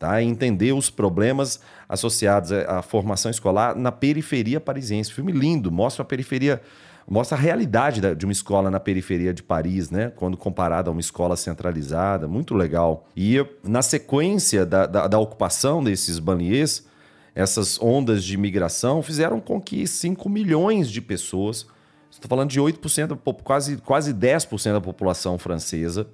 tá? 0.00 0.22
entender 0.22 0.72
os 0.72 0.88
problemas 0.88 1.60
associados 1.86 2.50
à 2.50 2.80
formação 2.80 3.30
escolar 3.30 3.76
na 3.76 3.92
periferia 3.92 4.58
parisiense. 4.58 5.12
Filme 5.12 5.30
lindo, 5.30 5.70
mostra 5.70 6.02
a 6.02 6.06
periferia, 6.06 6.62
mostra 7.06 7.36
a 7.36 7.40
realidade 7.40 8.00
de 8.16 8.24
uma 8.24 8.32
escola 8.32 8.70
na 8.70 8.80
periferia 8.80 9.34
de 9.34 9.42
Paris, 9.42 9.90
né? 9.90 10.10
Quando 10.16 10.38
comparada 10.38 10.88
a 10.88 10.92
uma 10.92 11.02
escola 11.02 11.36
centralizada, 11.36 12.26
muito 12.26 12.54
legal. 12.54 13.06
E 13.14 13.44
na 13.62 13.82
sequência 13.82 14.64
da, 14.64 14.86
da, 14.86 15.06
da 15.06 15.18
ocupação 15.18 15.84
desses 15.84 16.18
banlieues, 16.18 16.88
essas 17.34 17.78
ondas 17.80 18.24
de 18.24 18.32
imigração 18.32 19.02
fizeram 19.02 19.38
com 19.38 19.60
que 19.60 19.86
5 19.86 20.30
milhões 20.30 20.90
de 20.90 21.02
pessoas, 21.02 21.66
estou 22.10 22.26
falando 22.26 22.48
de 22.48 22.58
8%, 22.58 23.18
quase, 23.44 23.76
quase 23.76 24.14
10% 24.14 24.72
da 24.72 24.80
população 24.80 25.38
francesa, 25.38 26.08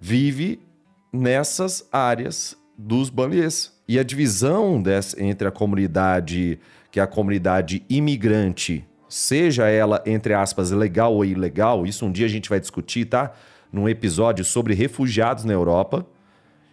vive 0.00 0.60
nessas 1.12 1.86
áreas 1.92 2.59
dos 2.80 3.10
banlieues. 3.10 3.72
E 3.86 3.98
a 3.98 4.02
divisão 4.02 4.80
dessa, 4.80 5.22
entre 5.22 5.46
a 5.46 5.50
comunidade, 5.50 6.58
que 6.90 6.98
é 6.98 7.02
a 7.02 7.06
comunidade 7.06 7.84
imigrante, 7.88 8.84
seja 9.08 9.68
ela, 9.68 10.02
entre 10.06 10.32
aspas, 10.32 10.70
legal 10.70 11.14
ou 11.14 11.24
ilegal, 11.24 11.86
isso 11.86 12.06
um 12.06 12.12
dia 12.12 12.26
a 12.26 12.28
gente 12.28 12.48
vai 12.48 12.60
discutir, 12.60 13.04
tá? 13.04 13.32
Num 13.72 13.88
episódio 13.88 14.44
sobre 14.44 14.74
refugiados 14.74 15.44
na 15.44 15.52
Europa. 15.52 16.06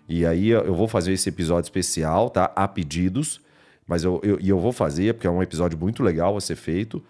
E 0.08 0.26
aí 0.26 0.50
eu 0.50 0.74
vou 0.74 0.88
fazer 0.88 1.12
esse 1.12 1.28
episódio 1.28 1.68
especial, 1.68 2.30
tá? 2.30 2.52
A 2.56 2.68
pedidos. 2.68 3.42
Mas 3.86 4.04
eu, 4.04 4.20
eu, 4.24 4.40
e 4.40 4.50
eu 4.50 4.60
vou 4.60 4.72
fazer, 4.72 5.14
porque 5.14 5.28
é 5.28 5.30
um 5.30 5.42
episódio 5.42 5.78
muito 5.78 6.04
legal 6.04 6.38
a 6.38 6.42
ser 6.42 6.56
feito. 6.56 7.04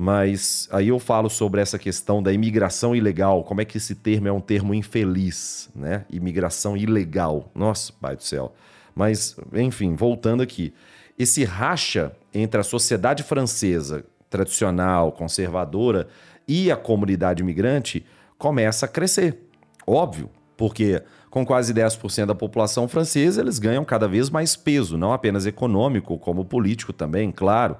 Mas 0.00 0.68
aí 0.70 0.86
eu 0.86 1.00
falo 1.00 1.28
sobre 1.28 1.60
essa 1.60 1.76
questão 1.76 2.22
da 2.22 2.32
imigração 2.32 2.94
ilegal, 2.94 3.42
como 3.42 3.60
é 3.60 3.64
que 3.64 3.78
esse 3.78 3.96
termo 3.96 4.28
é 4.28 4.32
um 4.32 4.40
termo 4.40 4.72
infeliz, 4.72 5.68
né? 5.74 6.04
Imigração 6.08 6.76
ilegal. 6.76 7.50
Nossa, 7.52 7.92
pai 8.00 8.14
do 8.14 8.22
céu. 8.22 8.54
Mas, 8.94 9.36
enfim, 9.52 9.96
voltando 9.96 10.40
aqui. 10.40 10.72
Esse 11.18 11.42
racha 11.42 12.12
entre 12.32 12.60
a 12.60 12.62
sociedade 12.62 13.24
francesa 13.24 14.04
tradicional, 14.30 15.10
conservadora, 15.10 16.06
e 16.46 16.70
a 16.70 16.76
comunidade 16.76 17.42
imigrante 17.42 18.06
começa 18.38 18.86
a 18.86 18.88
crescer. 18.88 19.48
Óbvio, 19.84 20.30
porque 20.56 21.02
com 21.28 21.44
quase 21.44 21.74
10% 21.74 22.26
da 22.26 22.36
população 22.36 22.86
francesa, 22.86 23.40
eles 23.40 23.58
ganham 23.58 23.84
cada 23.84 24.06
vez 24.06 24.30
mais 24.30 24.54
peso, 24.54 24.96
não 24.96 25.12
apenas 25.12 25.44
econômico, 25.44 26.16
como 26.20 26.44
político 26.44 26.92
também, 26.92 27.32
claro. 27.32 27.76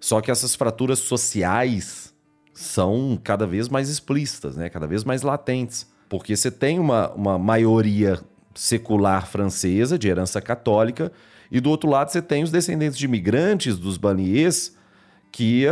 Só 0.00 0.22
que 0.22 0.30
essas 0.30 0.54
fraturas 0.54 0.98
sociais 0.98 2.14
são 2.54 3.20
cada 3.22 3.46
vez 3.46 3.68
mais 3.68 3.90
explícitas, 3.90 4.56
né? 4.56 4.70
cada 4.70 4.86
vez 4.86 5.04
mais 5.04 5.20
latentes. 5.20 5.86
Porque 6.08 6.34
você 6.34 6.50
tem 6.50 6.78
uma, 6.78 7.10
uma 7.10 7.38
maioria 7.38 8.18
secular 8.54 9.26
francesa, 9.26 9.98
de 9.98 10.08
herança 10.08 10.40
católica, 10.40 11.12
e 11.52 11.60
do 11.60 11.70
outro 11.70 11.88
lado 11.88 12.10
você 12.10 12.22
tem 12.22 12.42
os 12.42 12.50
descendentes 12.50 12.98
de 12.98 13.04
imigrantes 13.04 13.78
dos 13.78 13.96
banlieues, 13.96 14.74
que 15.30 15.64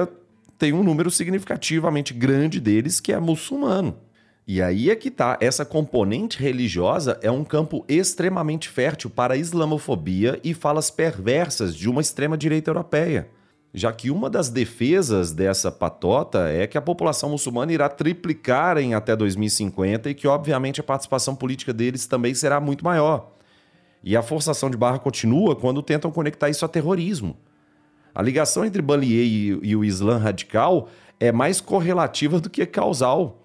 tem 0.58 0.72
um 0.72 0.84
número 0.84 1.10
significativamente 1.10 2.12
grande 2.12 2.60
deles 2.60 3.00
que 3.00 3.12
é 3.12 3.18
muçulmano. 3.18 3.96
E 4.46 4.62
aí 4.62 4.90
é 4.90 4.96
que 4.96 5.10
tá, 5.10 5.36
essa 5.40 5.64
componente 5.64 6.38
religiosa 6.38 7.18
é 7.22 7.30
um 7.30 7.44
campo 7.44 7.84
extremamente 7.88 8.68
fértil 8.68 9.10
para 9.10 9.34
a 9.34 9.36
islamofobia 9.36 10.40
e 10.42 10.54
falas 10.54 10.90
perversas 10.90 11.74
de 11.74 11.88
uma 11.88 12.00
extrema-direita 12.00 12.70
europeia 12.70 13.28
já 13.72 13.92
que 13.92 14.10
uma 14.10 14.30
das 14.30 14.48
defesas 14.48 15.32
dessa 15.32 15.70
patota 15.70 16.48
é 16.48 16.66
que 16.66 16.78
a 16.78 16.82
população 16.82 17.30
muçulmana 17.30 17.72
irá 17.72 17.88
triplicar 17.88 18.78
em 18.78 18.94
até 18.94 19.14
2050 19.14 20.10
e 20.10 20.14
que, 20.14 20.26
obviamente, 20.26 20.80
a 20.80 20.84
participação 20.84 21.34
política 21.34 21.72
deles 21.72 22.06
também 22.06 22.34
será 22.34 22.60
muito 22.60 22.84
maior. 22.84 23.30
E 24.02 24.16
a 24.16 24.22
forçação 24.22 24.70
de 24.70 24.76
barra 24.76 24.98
continua 24.98 25.54
quando 25.54 25.82
tentam 25.82 26.10
conectar 26.10 26.48
isso 26.48 26.64
a 26.64 26.68
terrorismo. 26.68 27.36
A 28.14 28.22
ligação 28.22 28.64
entre 28.64 28.80
Banlier 28.80 29.26
e, 29.26 29.70
e 29.70 29.76
o 29.76 29.84
Islã 29.84 30.18
radical 30.18 30.88
é 31.20 31.30
mais 31.30 31.60
correlativa 31.60 32.40
do 32.40 32.48
que 32.48 32.64
causal. 32.64 33.44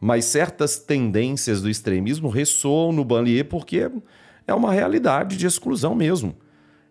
Mas 0.00 0.24
certas 0.24 0.76
tendências 0.76 1.62
do 1.62 1.70
extremismo 1.70 2.28
ressoam 2.28 2.90
no 2.90 3.04
Banlier 3.04 3.44
porque 3.44 3.88
é 4.46 4.52
uma 4.52 4.72
realidade 4.72 5.36
de 5.36 5.46
exclusão 5.46 5.94
mesmo. 5.94 6.34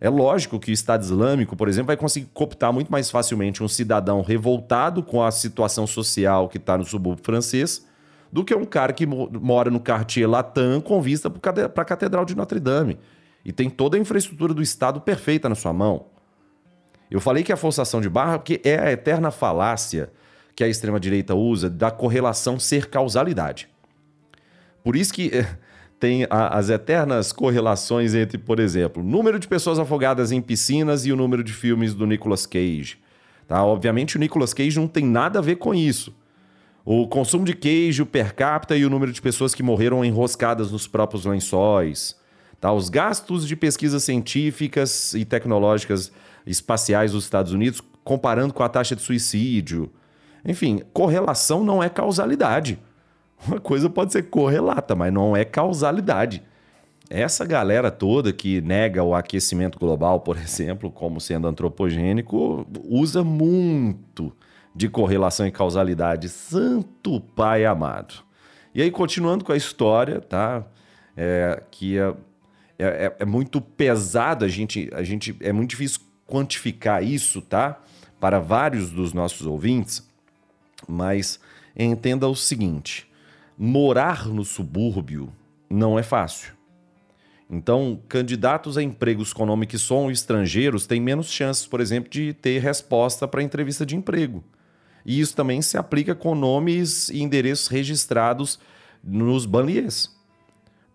É 0.03 0.09
lógico 0.09 0.59
que 0.59 0.71
o 0.71 0.73
Estado 0.73 1.03
Islâmico, 1.03 1.55
por 1.55 1.69
exemplo, 1.69 1.87
vai 1.87 1.95
conseguir 1.95 2.27
cooptar 2.33 2.73
muito 2.73 2.91
mais 2.91 3.11
facilmente 3.11 3.61
um 3.61 3.67
cidadão 3.67 4.23
revoltado 4.23 5.03
com 5.03 5.23
a 5.23 5.29
situação 5.29 5.85
social 5.85 6.49
que 6.49 6.57
está 6.57 6.75
no 6.75 6.83
subúrbio 6.83 7.23
francês 7.23 7.85
do 8.31 8.43
que 8.43 8.55
um 8.55 8.65
cara 8.65 8.93
que 8.93 9.05
mora 9.05 9.69
no 9.69 9.79
Cartier 9.79 10.27
Latam 10.27 10.81
com 10.81 10.99
vista 10.99 11.29
para 11.29 11.83
a 11.83 11.85
Catedral 11.85 12.25
de 12.25 12.35
Notre 12.35 12.59
Dame 12.59 12.97
e 13.45 13.51
tem 13.51 13.69
toda 13.69 13.95
a 13.95 13.99
infraestrutura 13.99 14.55
do 14.55 14.61
Estado 14.63 14.99
perfeita 14.99 15.47
na 15.47 15.53
sua 15.53 15.71
mão. 15.71 16.07
Eu 17.09 17.19
falei 17.19 17.43
que 17.43 17.53
a 17.53 17.57
forçação 17.57 18.01
de 18.01 18.09
barra 18.09 18.39
porque 18.39 18.59
é 18.63 18.79
a 18.79 18.91
eterna 18.91 19.29
falácia 19.29 20.11
que 20.55 20.63
a 20.63 20.67
extrema-direita 20.67 21.35
usa 21.35 21.69
da 21.69 21.91
correlação 21.91 22.59
ser 22.59 22.89
causalidade. 22.89 23.69
Por 24.83 24.95
isso 24.95 25.13
que 25.13 25.29
eh, 25.31 25.57
tem 26.01 26.25
a, 26.31 26.57
as 26.57 26.71
eternas 26.71 27.31
correlações 27.31 28.15
entre, 28.15 28.39
por 28.39 28.59
exemplo, 28.59 29.03
número 29.03 29.37
de 29.37 29.47
pessoas 29.47 29.77
afogadas 29.77 30.31
em 30.31 30.41
piscinas 30.41 31.05
e 31.05 31.11
o 31.11 31.15
número 31.15 31.43
de 31.43 31.53
filmes 31.53 31.93
do 31.93 32.07
Nicolas 32.07 32.47
Cage. 32.47 32.97
Tá? 33.47 33.63
Obviamente 33.63 34.17
o 34.17 34.19
Nicolas 34.19 34.51
Cage 34.51 34.79
não 34.79 34.87
tem 34.87 35.05
nada 35.05 35.37
a 35.37 35.41
ver 35.43 35.57
com 35.57 35.75
isso. 35.75 36.11
O 36.83 37.07
consumo 37.07 37.45
de 37.45 37.53
queijo 37.53 38.03
per 38.03 38.33
capita 38.33 38.75
e 38.75 38.83
o 38.83 38.89
número 38.89 39.13
de 39.13 39.21
pessoas 39.21 39.53
que 39.53 39.61
morreram 39.61 40.03
enroscadas 40.03 40.71
nos 40.71 40.87
próprios 40.87 41.23
lençóis. 41.23 42.19
Tá? 42.59 42.73
Os 42.73 42.89
gastos 42.89 43.47
de 43.47 43.55
pesquisas 43.55 44.03
científicas 44.03 45.13
e 45.13 45.23
tecnológicas 45.23 46.11
espaciais 46.47 47.11
dos 47.11 47.25
Estados 47.25 47.53
Unidos 47.53 47.79
comparando 48.03 48.55
com 48.55 48.63
a 48.63 48.69
taxa 48.69 48.95
de 48.95 49.03
suicídio. 49.03 49.91
Enfim, 50.43 50.81
correlação 50.91 51.63
não 51.63 51.83
é 51.83 51.89
causalidade. 51.89 52.79
Uma 53.47 53.59
coisa 53.59 53.89
pode 53.89 54.11
ser 54.11 54.23
correlata, 54.23 54.95
mas 54.95 55.11
não 55.11 55.35
é 55.35 55.43
causalidade. 55.43 56.43
Essa 57.09 57.45
galera 57.45 57.91
toda 57.91 58.31
que 58.31 58.61
nega 58.61 59.03
o 59.03 59.13
aquecimento 59.13 59.77
global, 59.77 60.21
por 60.21 60.37
exemplo, 60.39 60.91
como 60.91 61.19
sendo 61.19 61.47
antropogênico, 61.47 62.65
usa 62.85 63.23
muito 63.23 64.31
de 64.73 64.87
correlação 64.87 65.45
e 65.45 65.51
causalidade. 65.51 66.29
Santo 66.29 67.19
Pai 67.19 67.65
amado. 67.65 68.15
E 68.73 68.81
aí, 68.81 68.89
continuando 68.89 69.43
com 69.43 69.51
a 69.51 69.57
história, 69.57 70.21
tá? 70.21 70.65
É, 71.17 71.61
que 71.69 71.97
é, 71.97 72.13
é, 72.79 73.15
é, 73.19 73.25
muito 73.25 73.59
pesado, 73.59 74.45
a 74.45 74.47
gente, 74.47 74.89
a 74.93 75.03
gente. 75.03 75.35
É 75.41 75.51
muito 75.51 75.71
difícil 75.71 75.99
quantificar 76.25 77.03
isso, 77.03 77.41
tá? 77.41 77.81
Para 78.17 78.39
vários 78.39 78.89
dos 78.89 79.11
nossos 79.11 79.45
ouvintes, 79.45 80.07
mas 80.87 81.37
entenda 81.75 82.29
o 82.29 82.35
seguinte: 82.35 83.10
morar 83.63 84.27
no 84.27 84.43
subúrbio 84.43 85.31
não 85.69 85.99
é 85.99 86.01
fácil. 86.01 86.51
Então, 87.47 88.01
candidatos 88.09 88.75
a 88.75 88.81
empregos 88.81 89.33
com 89.33 89.45
nome 89.45 89.67
que 89.67 89.77
são 89.77 90.09
estrangeiros 90.09 90.87
têm 90.87 90.99
menos 90.99 91.31
chances, 91.31 91.67
por 91.67 91.79
exemplo, 91.79 92.09
de 92.09 92.33
ter 92.33 92.57
resposta 92.57 93.27
para 93.27 93.43
entrevista 93.43 93.85
de 93.85 93.95
emprego. 93.95 94.43
E 95.05 95.19
isso 95.19 95.35
também 95.35 95.61
se 95.61 95.77
aplica 95.77 96.15
com 96.15 96.33
nomes 96.33 97.09
e 97.09 97.21
endereços 97.21 97.67
registrados 97.67 98.59
nos 99.03 99.45
banlieues. 99.45 100.09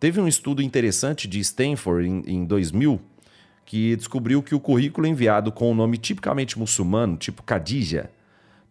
Teve 0.01 0.21
um 0.21 0.27
estudo 0.27 0.61
interessante 0.61 1.29
de 1.29 1.39
Stanford 1.39 2.09
em, 2.09 2.23
em 2.27 2.45
2000 2.45 3.01
que 3.65 3.95
descobriu 3.95 4.43
que 4.43 4.57
o 4.57 4.61
currículo 4.61 5.07
enviado 5.07 5.53
com 5.53 5.69
o 5.69 5.71
um 5.71 5.75
nome 5.75 5.99
tipicamente 5.99 6.59
muçulmano, 6.59 7.17
tipo 7.17 7.45
Khadija, 7.45 8.11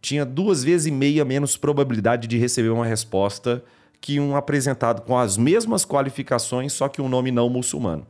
tinha 0.02 0.26
duas 0.26 0.66
vezes 0.66 0.88
e 0.88 0.92
meia 0.92 1.24
menos 1.24 1.56
probabilidade 1.56 2.28
de 2.28 2.38
receber 2.38 2.70
uma 2.70 2.86
resposta 2.86 3.64
que 4.02 4.20
um 4.20 4.36
apresentado 4.36 5.02
com 5.02 5.18
as 5.18 5.38
mesmas 5.38 5.86
qualificações, 5.86 6.74
só 6.74 6.88
que 6.88 7.02
um 7.02 7.10
nome 7.10 7.32
não 7.32 7.50
muçulmano. 7.50 8.06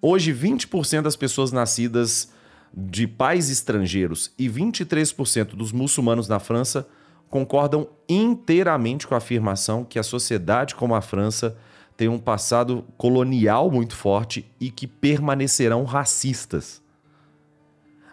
Hoje, 0.00 0.32
20% 0.32 1.02
das 1.02 1.16
pessoas 1.16 1.52
nascidas 1.52 2.32
de 2.74 3.06
pais 3.06 3.50
estrangeiros 3.50 4.32
e 4.38 4.48
23% 4.48 5.54
dos 5.54 5.72
muçulmanos 5.72 6.26
na 6.26 6.38
França 6.38 6.86
concordam 7.28 7.88
inteiramente 8.08 9.06
com 9.06 9.14
a 9.14 9.18
afirmação 9.18 9.84
que 9.84 9.98
a 9.98 10.02
sociedade 10.02 10.74
como 10.74 10.94
a 10.94 11.00
França 11.00 11.56
tem 11.96 12.08
um 12.08 12.18
passado 12.18 12.84
colonial 12.96 13.70
muito 13.70 13.94
forte 13.94 14.44
e 14.60 14.70
que 14.70 14.86
permanecerão 14.86 15.84
racistas. 15.84 16.81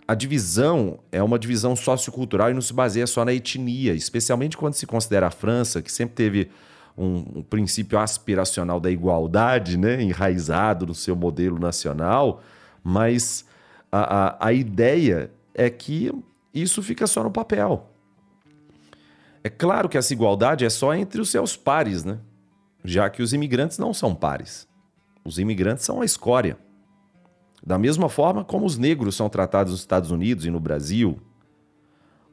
A 0.10 0.16
divisão 0.16 0.98
é 1.12 1.22
uma 1.22 1.38
divisão 1.38 1.76
sociocultural 1.76 2.50
e 2.50 2.54
não 2.56 2.64
se 2.64 2.74
baseia 2.74 3.06
só 3.06 3.24
na 3.24 3.32
etnia, 3.32 3.94
especialmente 3.94 4.58
quando 4.58 4.74
se 4.74 4.88
considera 4.88 5.28
a 5.28 5.30
França, 5.30 5.84
que 5.84 5.92
sempre 5.92 6.16
teve 6.16 6.50
um, 6.98 7.24
um, 7.36 7.44
princípio 7.44 8.00
aspiracional 8.00 8.80
da 8.80 8.90
igualdade, 8.90 9.78
né, 9.78 10.02
enraizado 10.02 10.88
no 10.88 10.96
seu 10.96 11.16
modelo 11.16 11.60
nacional, 11.60 12.42
mas 12.84 13.46
a, 13.92 14.46
a, 14.46 14.48
a 14.48 14.52
ideia 14.52 15.30
é 15.54 15.70
que 15.70 16.12
isso 16.52 16.82
fica 16.82 17.06
só 17.06 17.24
no 17.24 17.30
papel. 17.30 17.88
É 19.44 19.50
claro 19.52 19.88
que 19.88 19.96
essa 19.96 20.12
igualdade 20.12 20.66
é 20.66 20.72
só 20.72 20.92
entre 20.96 21.22
os 21.22 21.30
seus 21.30 21.56
pares, 21.56 22.04
né? 22.04 22.18
já 22.84 23.12
que 23.12 23.22
os 23.22 23.32
imigrantes 23.32 23.78
não 23.78 23.94
são 23.94 24.16
pares. 24.16 24.68
Os 25.24 25.38
imigrantes 25.38 25.86
são 25.86 26.02
a 26.02 26.06
escória. 26.06 26.58
Da 27.66 27.78
mesma 27.78 28.10
forma 28.10 28.44
como 28.44 28.66
os 28.66 28.78
negros 28.78 29.16
são 29.16 29.30
tratados 29.30 29.72
nos 29.72 29.82
Estados 29.82 30.12
Unidos 30.12 30.46
e 30.46 30.50
no 30.50 30.60
Brasil, 30.60 31.20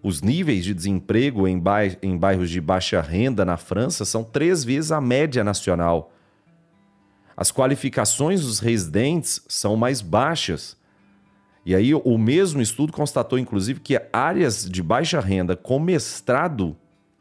os 0.03 0.23
níveis 0.23 0.65
de 0.65 0.73
desemprego 0.73 1.49
em, 1.49 1.61
em 2.03 2.17
bairros 2.17 2.51
de 2.51 2.61
baixa 2.61 3.01
renda 3.01 3.45
na 3.45 3.57
França 3.57 4.05
são 4.05 4.23
três 4.23 4.63
vezes 4.63 4.93
a 4.93 5.01
média 5.01 5.43
nacional. 5.43 6.13
As 7.37 7.51
qualificações 7.51 8.43
dos 8.43 8.61
residentes 8.61 9.43
são 9.49 9.77
mais 9.77 10.01
baixas. 10.01 10.77
E 11.65 11.75
aí, 11.75 11.93
o 11.93 12.17
mesmo 12.17 12.63
estudo 12.63 12.93
constatou, 12.93 13.39
inclusive, 13.39 13.81
que 13.81 14.01
áreas 14.13 14.65
de 14.65 14.83
baixa 14.83 15.19
renda 15.19 15.57
com 15.57 15.81
mestrado 15.81 16.77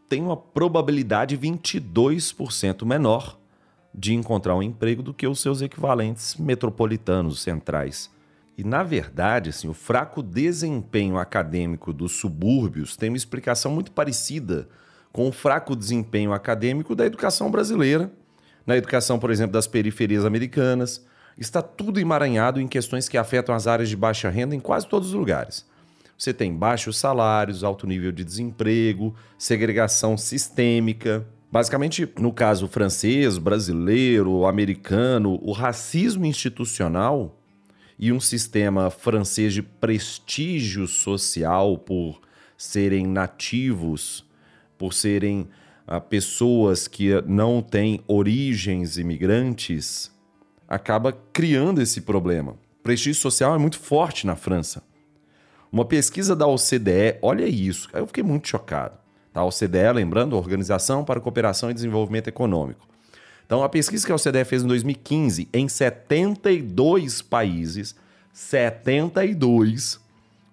têm 0.08 0.22
uma 0.22 0.38
probabilidade 0.38 1.36
22% 1.38 2.86
menor 2.86 3.40
de 3.98 4.14
encontrar 4.14 4.56
um 4.56 4.64
emprego 4.64 5.02
do 5.02 5.14
que 5.14 5.26
os 5.26 5.40
seus 5.40 5.62
equivalentes 5.62 6.36
metropolitanos 6.36 7.42
centrais. 7.42 8.10
E, 8.58 8.64
na 8.64 8.84
verdade, 8.84 9.50
assim, 9.50 9.68
o 9.68 9.74
fraco 9.74 10.22
desempenho 10.22 11.18
acadêmico 11.18 11.94
dos 11.94 12.14
subúrbios 12.14 12.96
tem 12.96 13.10
uma 13.10 13.18
explicação 13.18 13.72
muito 13.72 13.92
parecida 13.92 14.68
com 15.12 15.28
o 15.28 15.32
fraco 15.32 15.76
desempenho 15.76 16.34
acadêmico 16.34 16.96
da 16.96 17.06
educação 17.06 17.50
brasileira, 17.50 18.12
na 18.66 18.76
educação, 18.76 19.18
por 19.18 19.32
exemplo, 19.32 19.54
das 19.54 19.68
periferias 19.68 20.26
americanas. 20.26 21.06
Está 21.38 21.62
tudo 21.62 22.00
emaranhado 22.00 22.60
em 22.60 22.68
questões 22.68 23.08
que 23.08 23.18
afetam 23.18 23.56
as 23.56 23.68
áreas 23.68 23.90
de 23.90 23.96
baixa 23.96 24.30
renda 24.30 24.56
em 24.56 24.60
quase 24.60 24.88
todos 24.88 25.10
os 25.10 25.14
lugares. 25.14 25.66
Você 26.18 26.34
tem 26.34 26.54
baixos 26.54 26.98
salários, 26.98 27.64
alto 27.64 27.86
nível 27.86 28.12
de 28.12 28.24
desemprego, 28.24 29.14
segregação 29.38 30.18
sistêmica. 30.18 31.26
Basicamente, 31.56 32.06
no 32.20 32.34
caso 32.34 32.68
francês, 32.68 33.38
brasileiro, 33.38 34.46
americano, 34.46 35.40
o 35.42 35.54
racismo 35.54 36.26
institucional 36.26 37.40
e 37.98 38.12
um 38.12 38.20
sistema 38.20 38.90
francês 38.90 39.54
de 39.54 39.64
prestígio 39.64 40.86
social 40.86 41.78
por 41.78 42.20
serem 42.58 43.08
nativos, 43.08 44.26
por 44.78 44.94
serem 44.94 45.48
ah, 45.88 46.02
pessoas 46.02 46.90
que 46.90 47.22
não 47.26 47.62
têm 47.62 48.02
origens 48.06 48.98
imigrantes, 48.98 50.12
acaba 50.68 51.14
criando 51.32 51.82
esse 51.82 52.02
problema. 52.02 52.52
O 52.52 52.84
prestígio 52.84 53.22
social 53.22 53.56
é 53.56 53.58
muito 53.58 53.80
forte 53.80 54.28
na 54.28 54.36
França. 54.36 54.84
Uma 55.72 55.86
pesquisa 55.86 56.36
da 56.36 56.46
OCDE, 56.48 57.18
olha 57.22 57.48
isso, 57.48 57.88
eu 57.94 58.06
fiquei 58.08 58.24
muito 58.26 58.46
chocado. 58.46 59.05
Tá? 59.36 59.42
A 59.42 59.46
OCDE, 59.46 59.92
lembrando, 59.94 60.38
Organização 60.38 61.04
para 61.04 61.20
Cooperação 61.20 61.70
e 61.70 61.74
Desenvolvimento 61.74 62.30
Econômico. 62.30 62.88
Então, 63.46 63.62
a 63.64 63.70
pesquisa 63.70 64.06
que 64.06 64.12
a 64.12 64.16
OCDE 64.16 64.46
fez 64.46 64.64
em 64.64 64.68
2015, 64.68 65.50
em 65.54 65.68
72 65.68 67.22
países, 67.22 67.96
72, 68.32 70.00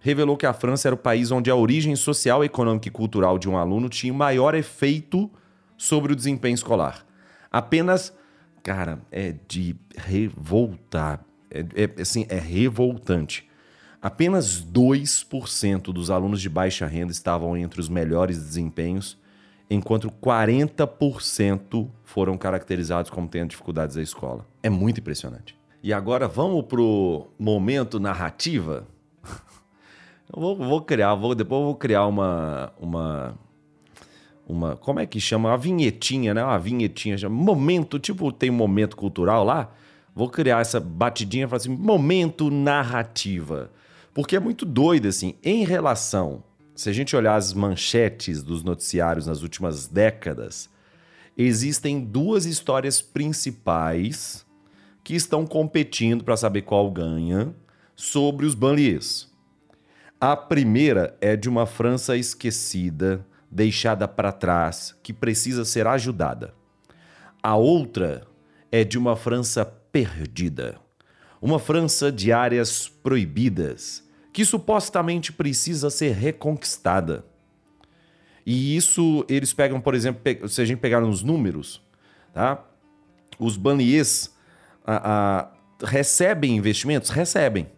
revelou 0.01 0.37
que 0.37 0.45
a 0.45 0.53
França 0.53 0.89
era 0.89 0.95
o 0.97 0.99
país 0.99 1.31
onde 1.31 1.49
a 1.49 1.55
origem 1.55 1.95
social, 1.95 2.45
econômica 2.45 2.89
e 2.89 2.91
cultural 2.91 3.39
de 3.39 3.49
um 3.49 3.57
aluno 3.57 3.89
tinha 3.89 4.13
maior 4.13 4.53
efeito 4.53 5.31
sobre 5.79 6.13
o 6.13 6.17
desempenho 6.17 6.55
escolar. 6.55 7.07
Apenas, 7.51 8.13
cara, 8.63 8.99
é 9.13 9.35
de 9.47 9.77
revoltar. 9.97 11.25
É, 11.51 11.61
é, 11.85 12.03
assim, 12.03 12.27
é 12.29 12.39
revoltante. 12.39 13.49
Apenas 14.03 14.61
2% 14.61 15.93
dos 15.93 16.11
alunos 16.11 16.43
de 16.43 16.49
baixa 16.49 16.87
renda 16.87 17.13
estavam 17.13 17.57
entre 17.57 17.81
os 17.81 17.89
melhores 17.89 18.37
desempenhos 18.37 19.17
enquanto 19.71 20.11
40% 20.11 21.89
foram 22.03 22.37
caracterizados 22.37 23.13
como 23.13 23.29
tendo 23.29 23.51
dificuldades 23.51 23.95
da 23.95 24.03
escola. 24.03 24.45
É 24.61 24.69
muito 24.69 24.99
impressionante. 24.99 25.57
E 25.81 25.93
agora 25.93 26.27
vamos 26.27 26.65
pro 26.65 27.29
momento 27.39 28.01
narrativa. 28.01 28.87
Eu 30.35 30.41
vou, 30.41 30.57
vou 30.57 30.83
criar, 30.83 31.15
vou, 31.15 31.35
depois 31.35 31.61
eu 31.61 31.67
vou 31.67 31.75
criar 31.75 32.07
uma, 32.07 32.73
uma, 32.81 33.35
uma, 34.49 34.77
como 34.77 34.99
é 34.99 35.05
que 35.05 35.21
chama? 35.21 35.51
Uma 35.51 35.59
vinhetinha, 35.59 36.33
né? 36.33 36.43
Uma 36.43 36.59
vinhetinha, 36.59 37.29
momento, 37.29 37.99
tipo 37.99 38.33
tem 38.33 38.49
um 38.49 38.55
momento 38.55 38.97
cultural 38.97 39.45
lá. 39.45 39.71
Vou 40.15 40.31
criar 40.31 40.61
essa 40.61 40.81
batidinha 40.81 41.45
e 41.45 41.47
falar 41.47 41.59
assim, 41.59 41.77
momento 41.77 42.51
narrativa. 42.51 43.71
Porque 44.15 44.37
é 44.37 44.41
muito 44.41 44.65
doido, 44.65 45.09
assim, 45.09 45.35
em 45.43 45.65
relação 45.65 46.45
se 46.75 46.89
a 46.89 46.93
gente 46.93 47.15
olhar 47.15 47.37
as 47.37 47.53
manchetes 47.53 48.43
dos 48.43 48.63
noticiários 48.63 49.27
nas 49.27 49.43
últimas 49.43 49.87
décadas, 49.87 50.71
existem 51.37 52.01
duas 52.01 52.47
histórias 52.47 53.01
principais 53.01 54.47
que 55.05 55.15
estão 55.15 55.47
competindo 55.47 56.25
para 56.25 56.37
saber 56.37 56.63
qual 56.63 56.91
ganha 56.91 57.55
sobre 57.95 58.47
os 58.47 58.55
banlieues. 58.55 59.31
A 60.21 60.37
primeira 60.37 61.17
é 61.21 61.37
de 61.37 61.49
uma 61.49 61.67
França 61.67 62.17
esquecida, 62.17 63.27
deixada 63.51 64.07
para 64.07 64.33
trás, 64.33 64.97
que 65.03 65.13
precisa 65.13 65.65
ser 65.65 65.87
ajudada. 65.87 66.55
A 67.43 67.57
outra 67.57 68.27
é 68.71 68.85
de 68.85 68.97
uma 68.97 69.17
França 69.17 69.65
perdida. 69.65 70.79
Uma 71.41 71.59
França 71.59 72.11
de 72.13 72.33
áreas 72.33 72.89
proibidas, 72.89 74.02
que 74.33 74.45
supostamente 74.45 75.33
precisa 75.33 75.91
ser 75.91 76.13
reconquistada. 76.13 77.25
E 78.45 78.77
isso 78.77 79.25
eles 79.29 79.53
pegam, 79.53 79.81
por 79.81 79.95
exemplo, 79.95 80.49
se 80.49 80.61
a 80.61 80.65
gente 80.65 80.79
pegar 80.79 81.01
nos 81.01 81.23
números, 81.23 81.83
tá? 82.33 82.65
Os 83.39 83.57
banlieues 83.57 84.35
a, 84.85 85.51
a, 85.81 85.87
recebem 85.87 86.57
investimentos? 86.57 87.11
Recebem. 87.11 87.69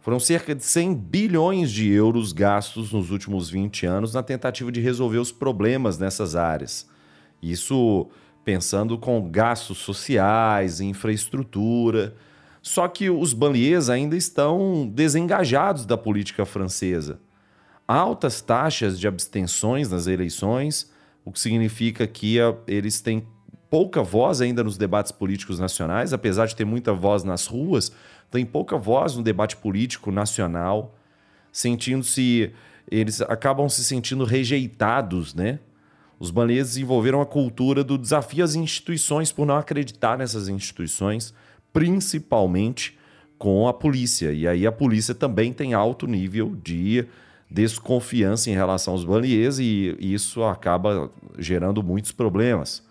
Foram 0.00 0.18
cerca 0.18 0.54
de 0.54 0.64
100 0.64 0.94
bilhões 0.94 1.70
de 1.70 1.88
euros 1.88 2.32
gastos 2.32 2.92
nos 2.92 3.10
últimos 3.10 3.48
20 3.48 3.86
anos 3.86 4.14
na 4.14 4.22
tentativa 4.22 4.70
de 4.70 4.80
resolver 4.80 5.18
os 5.18 5.30
problemas 5.30 5.98
nessas 5.98 6.34
áreas. 6.34 6.88
Isso 7.40 8.08
pensando 8.44 8.98
com 8.98 9.30
gastos 9.30 9.78
sociais, 9.78 10.80
infraestrutura. 10.80 12.16
Só 12.62 12.86
que 12.86 13.10
os 13.10 13.32
banlieues 13.32 13.90
ainda 13.90 14.16
estão 14.16 14.88
desengajados 14.88 15.84
da 15.84 15.98
política 15.98 16.46
francesa. 16.46 17.18
Altas 17.86 18.40
taxas 18.40 18.98
de 18.98 19.08
abstenções 19.08 19.90
nas 19.90 20.06
eleições, 20.06 20.88
o 21.24 21.32
que 21.32 21.40
significa 21.40 22.06
que 22.06 22.36
eles 22.68 23.00
têm 23.00 23.26
pouca 23.68 24.02
voz 24.02 24.40
ainda 24.40 24.62
nos 24.62 24.78
debates 24.78 25.10
políticos 25.10 25.58
nacionais, 25.58 26.12
apesar 26.12 26.46
de 26.46 26.54
ter 26.54 26.64
muita 26.64 26.92
voz 26.92 27.24
nas 27.24 27.46
ruas, 27.46 27.90
tem 28.30 28.46
pouca 28.46 28.78
voz 28.78 29.16
no 29.16 29.22
debate 29.22 29.56
político 29.56 30.12
nacional, 30.12 30.94
sentindo-se. 31.50 32.52
Eles 32.90 33.20
acabam 33.22 33.68
se 33.68 33.82
sentindo 33.82 34.24
rejeitados, 34.24 35.34
né? 35.34 35.58
Os 36.18 36.30
baneses 36.30 36.74
desenvolveram 36.74 37.20
a 37.20 37.26
cultura 37.26 37.82
do 37.82 37.98
desafio 37.98 38.44
às 38.44 38.54
instituições 38.54 39.32
por 39.32 39.44
não 39.46 39.56
acreditar 39.56 40.16
nessas 40.16 40.48
instituições, 40.48 41.34
principalmente 41.72 42.98
com 43.38 43.66
a 43.66 43.72
polícia. 43.72 44.32
E 44.32 44.46
aí 44.46 44.66
a 44.66 44.72
polícia 44.72 45.14
também 45.14 45.52
tem 45.52 45.74
alto 45.74 46.06
nível 46.06 46.56
de 46.62 47.04
desconfiança 47.50 48.50
em 48.50 48.54
relação 48.54 48.94
aos 48.94 49.04
banlieues 49.04 49.58
e 49.58 49.96
isso 50.00 50.42
acaba 50.44 51.10
gerando 51.38 51.82
muitos 51.82 52.12
problemas. 52.12 52.82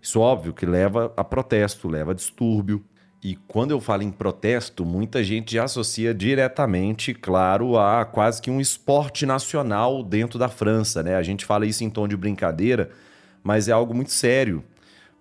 Isso 0.00 0.20
óbvio 0.20 0.52
que 0.52 0.64
leva 0.64 1.12
a 1.16 1.24
protesto, 1.24 1.88
leva 1.88 2.12
a 2.12 2.14
distúrbio, 2.14 2.84
e 3.22 3.34
quando 3.48 3.72
eu 3.72 3.80
falo 3.80 4.02
em 4.04 4.10
protesto, 4.12 4.84
muita 4.84 5.24
gente 5.24 5.54
já 5.54 5.64
associa 5.64 6.14
diretamente, 6.14 7.12
claro, 7.12 7.76
a 7.76 8.04
quase 8.04 8.40
que 8.40 8.50
um 8.50 8.60
esporte 8.60 9.26
nacional 9.26 10.04
dentro 10.04 10.38
da 10.38 10.48
França, 10.48 11.02
né? 11.02 11.16
A 11.16 11.22
gente 11.24 11.44
fala 11.44 11.66
isso 11.66 11.82
em 11.82 11.90
tom 11.90 12.06
de 12.06 12.16
brincadeira, 12.16 12.90
mas 13.42 13.66
é 13.68 13.72
algo 13.72 13.92
muito 13.92 14.12
sério, 14.12 14.62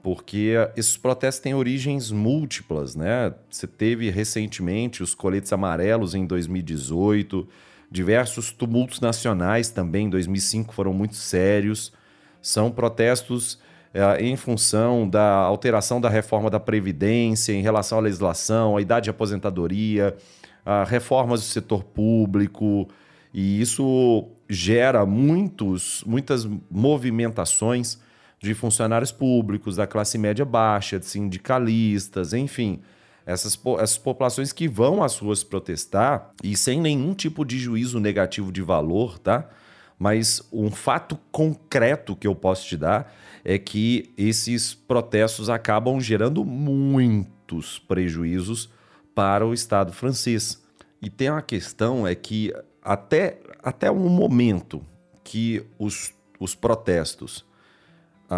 porque 0.05 0.53
esses 0.77 0.95
protestos 0.95 1.41
têm 1.41 1.55
origens 1.55 2.11
múltiplas, 2.11 2.95
né? 2.95 3.33
Você 3.49 3.65
teve 3.65 4.11
recentemente 4.11 5.01
os 5.01 5.15
coletes 5.15 5.51
amarelos 5.51 6.13
em 6.13 6.27
2018, 6.27 7.47
diversos 7.89 8.51
tumultos 8.51 8.99
nacionais 8.99 9.71
também 9.71 10.05
em 10.05 10.09
2005 10.11 10.75
foram 10.75 10.93
muito 10.93 11.15
sérios. 11.15 11.91
São 12.39 12.69
protestos 12.69 13.57
é, 13.91 14.23
em 14.23 14.35
função 14.35 15.09
da 15.09 15.27
alteração 15.27 15.99
da 15.99 16.07
reforma 16.07 16.51
da 16.51 16.59
Previdência 16.59 17.53
em 17.53 17.63
relação 17.63 17.97
à 17.97 18.01
legislação, 18.01 18.77
à 18.77 18.81
idade 18.83 19.05
de 19.05 19.09
aposentadoria, 19.09 20.15
a 20.63 20.83
reformas 20.83 21.39
do 21.39 21.47
setor 21.47 21.83
público, 21.83 22.87
e 23.33 23.59
isso 23.59 24.27
gera 24.47 25.03
muitos, 25.03 26.03
muitas 26.05 26.47
movimentações 26.69 28.04
de 28.45 28.53
funcionários 28.53 29.11
públicos, 29.11 29.75
da 29.75 29.87
classe 29.87 30.17
média 30.17 30.45
baixa, 30.45 30.99
de 30.99 31.05
sindicalistas, 31.05 32.33
enfim. 32.33 32.81
Essas, 33.25 33.59
essas 33.79 33.97
populações 33.97 34.53
que 34.53 34.67
vão 34.67 35.03
às 35.03 35.17
ruas 35.17 35.43
protestar 35.43 36.31
e 36.43 36.55
sem 36.55 36.79
nenhum 36.79 37.13
tipo 37.13 37.43
de 37.43 37.57
juízo 37.57 37.99
negativo 37.99 38.51
de 38.51 38.61
valor, 38.61 39.17
tá? 39.17 39.49
Mas 39.97 40.47
um 40.51 40.69
fato 40.69 41.17
concreto 41.31 42.15
que 42.15 42.27
eu 42.27 42.35
posso 42.35 42.67
te 42.67 42.77
dar 42.77 43.11
é 43.43 43.57
que 43.57 44.13
esses 44.17 44.73
protestos 44.73 45.49
acabam 45.49 45.99
gerando 45.99 46.45
muitos 46.45 47.79
prejuízos 47.79 48.69
para 49.15 49.45
o 49.45 49.53
Estado 49.53 49.91
francês. 49.91 50.63
E 51.01 51.09
tem 51.09 51.29
uma 51.29 51.41
questão 51.41 52.05
é 52.05 52.13
que 52.13 52.53
até, 52.81 53.39
até 53.63 53.89
um 53.89 54.09
momento 54.09 54.83
que 55.23 55.65
os, 55.79 56.13
os 56.39 56.53
protestos 56.53 57.45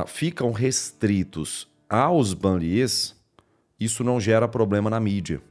ficam 0.06 0.52
restritos 0.52 1.68
aos 1.90 2.34
banlieues, 2.34 3.16
isso 3.80 4.04
não 4.04 4.20
gera 4.20 4.48
problema 4.48 4.90
na 4.90 5.00
mídia. 5.00 5.42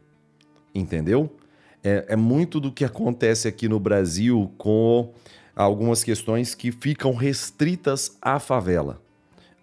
Entendeu? 0.75 1.35
É, 1.83 2.07
é 2.09 2.17
muito 2.17 2.61
do 2.61 2.71
que 2.73 2.85
acontece 2.85 3.49
aqui 3.49 3.69
no 3.69 3.81
Brasil 3.81 4.53
com 4.59 5.13
algumas 5.55 6.05
questões 6.05 6.55
que 6.55 6.71
ficam 6.71 7.15
restritas 7.15 8.17
à 8.21 8.39
favela 8.39 9.01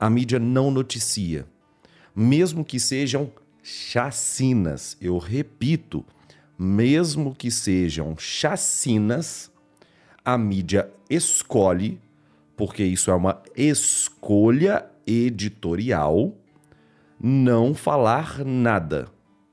a 0.03 0.09
mídia 0.09 0.37
não 0.37 0.69
noticia, 0.69 1.45
mesmo 2.13 2.65
que 2.65 2.77
sejam 2.77 3.31
chacinas. 3.63 4.97
Eu 4.99 5.17
repito, 5.17 6.03
mesmo 6.59 7.33
que 7.33 7.49
sejam 7.49 8.17
chacinas, 8.17 9.49
a 10.25 10.37
mídia 10.37 10.91
escolhe, 11.09 12.01
porque 12.55 12.83
isso 12.83 13.09
é 13.09 13.13
uma 13.13 13.41
escolha 13.55 14.85
editorial, 15.05 16.35
não 17.19 17.73
falar 17.73 18.43
nada, 18.45 19.07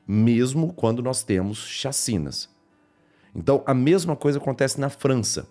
mesmo 0.07 0.73
quando 0.73 1.03
nós 1.03 1.23
temos 1.23 1.59
chacinas. 1.59 2.49
Então, 3.35 3.63
a 3.67 3.73
mesma 3.73 4.17
coisa 4.17 4.39
acontece 4.39 4.81
na 4.81 4.91
França. 4.91 5.49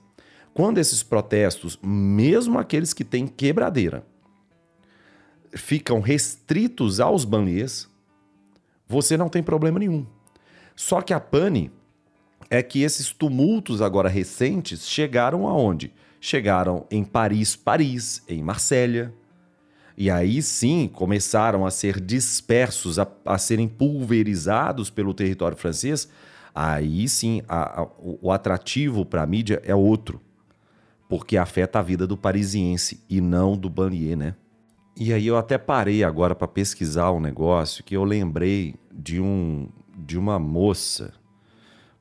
Quando 0.54 0.80
esses 0.80 1.02
protestos, 1.02 1.80
mesmo 1.82 2.60
aqueles 2.60 2.94
que 2.94 3.04
têm 3.04 3.28
quebradeira, 3.28 4.06
ficam 5.54 6.02
restritos 6.02 7.00
aos 7.00 7.24
banlieues, 7.24 7.90
você 8.88 9.16
não 9.16 9.30
tem 9.30 9.42
problema 9.42 9.80
nenhum. 9.80 10.06
Só 10.76 11.02
que 11.02 11.14
a 11.14 11.20
pane 11.20 11.72
é 12.50 12.64
que 12.64 12.82
esses 12.82 13.12
tumultos 13.12 13.82
agora 13.82 14.10
recentes 14.10 14.88
chegaram 14.88 15.48
aonde? 15.48 15.94
Chegaram 16.20 16.86
em 16.92 17.04
Paris, 17.04 17.56
Paris, 17.56 18.24
em 18.28 18.44
Marsella. 18.44 19.14
E 19.98 20.10
aí 20.10 20.42
sim 20.42 20.88
começaram 20.88 21.66
a 21.66 21.72
ser 21.72 22.00
dispersos, 22.00 22.98
a, 23.00 23.08
a 23.26 23.38
serem 23.38 23.68
pulverizados 23.68 24.90
pelo 24.90 25.14
território 25.14 25.58
francês. 25.58 26.10
Aí 26.54 27.08
sim 27.08 27.42
a, 27.48 27.82
a, 27.82 27.88
o 28.00 28.32
atrativo 28.32 29.06
para 29.06 29.24
a 29.24 29.28
mídia 29.28 29.62
é 29.64 29.76
outro, 29.76 30.22
porque 31.08 31.38
afeta 31.38 31.80
a 31.80 31.82
vida 31.82 32.08
do 32.08 32.18
parisiense 32.18 33.04
e 33.10 33.22
não 33.22 33.58
do 33.58 33.70
banlieue, 33.70 34.16
né? 34.16 34.36
E 34.98 35.14
aí 35.14 35.28
eu 35.28 35.38
até 35.38 35.58
parei 35.58 36.04
agora 36.04 36.36
para 36.36 36.48
pesquisar 36.48 37.12
um 37.12 37.22
negócio 37.22 37.84
que 37.84 37.96
eu 37.96 38.04
lembrei 38.04 38.76
de 38.92 39.20
um 39.22 39.70
de 39.98 40.18
uma 40.18 40.40
moça, 40.40 41.14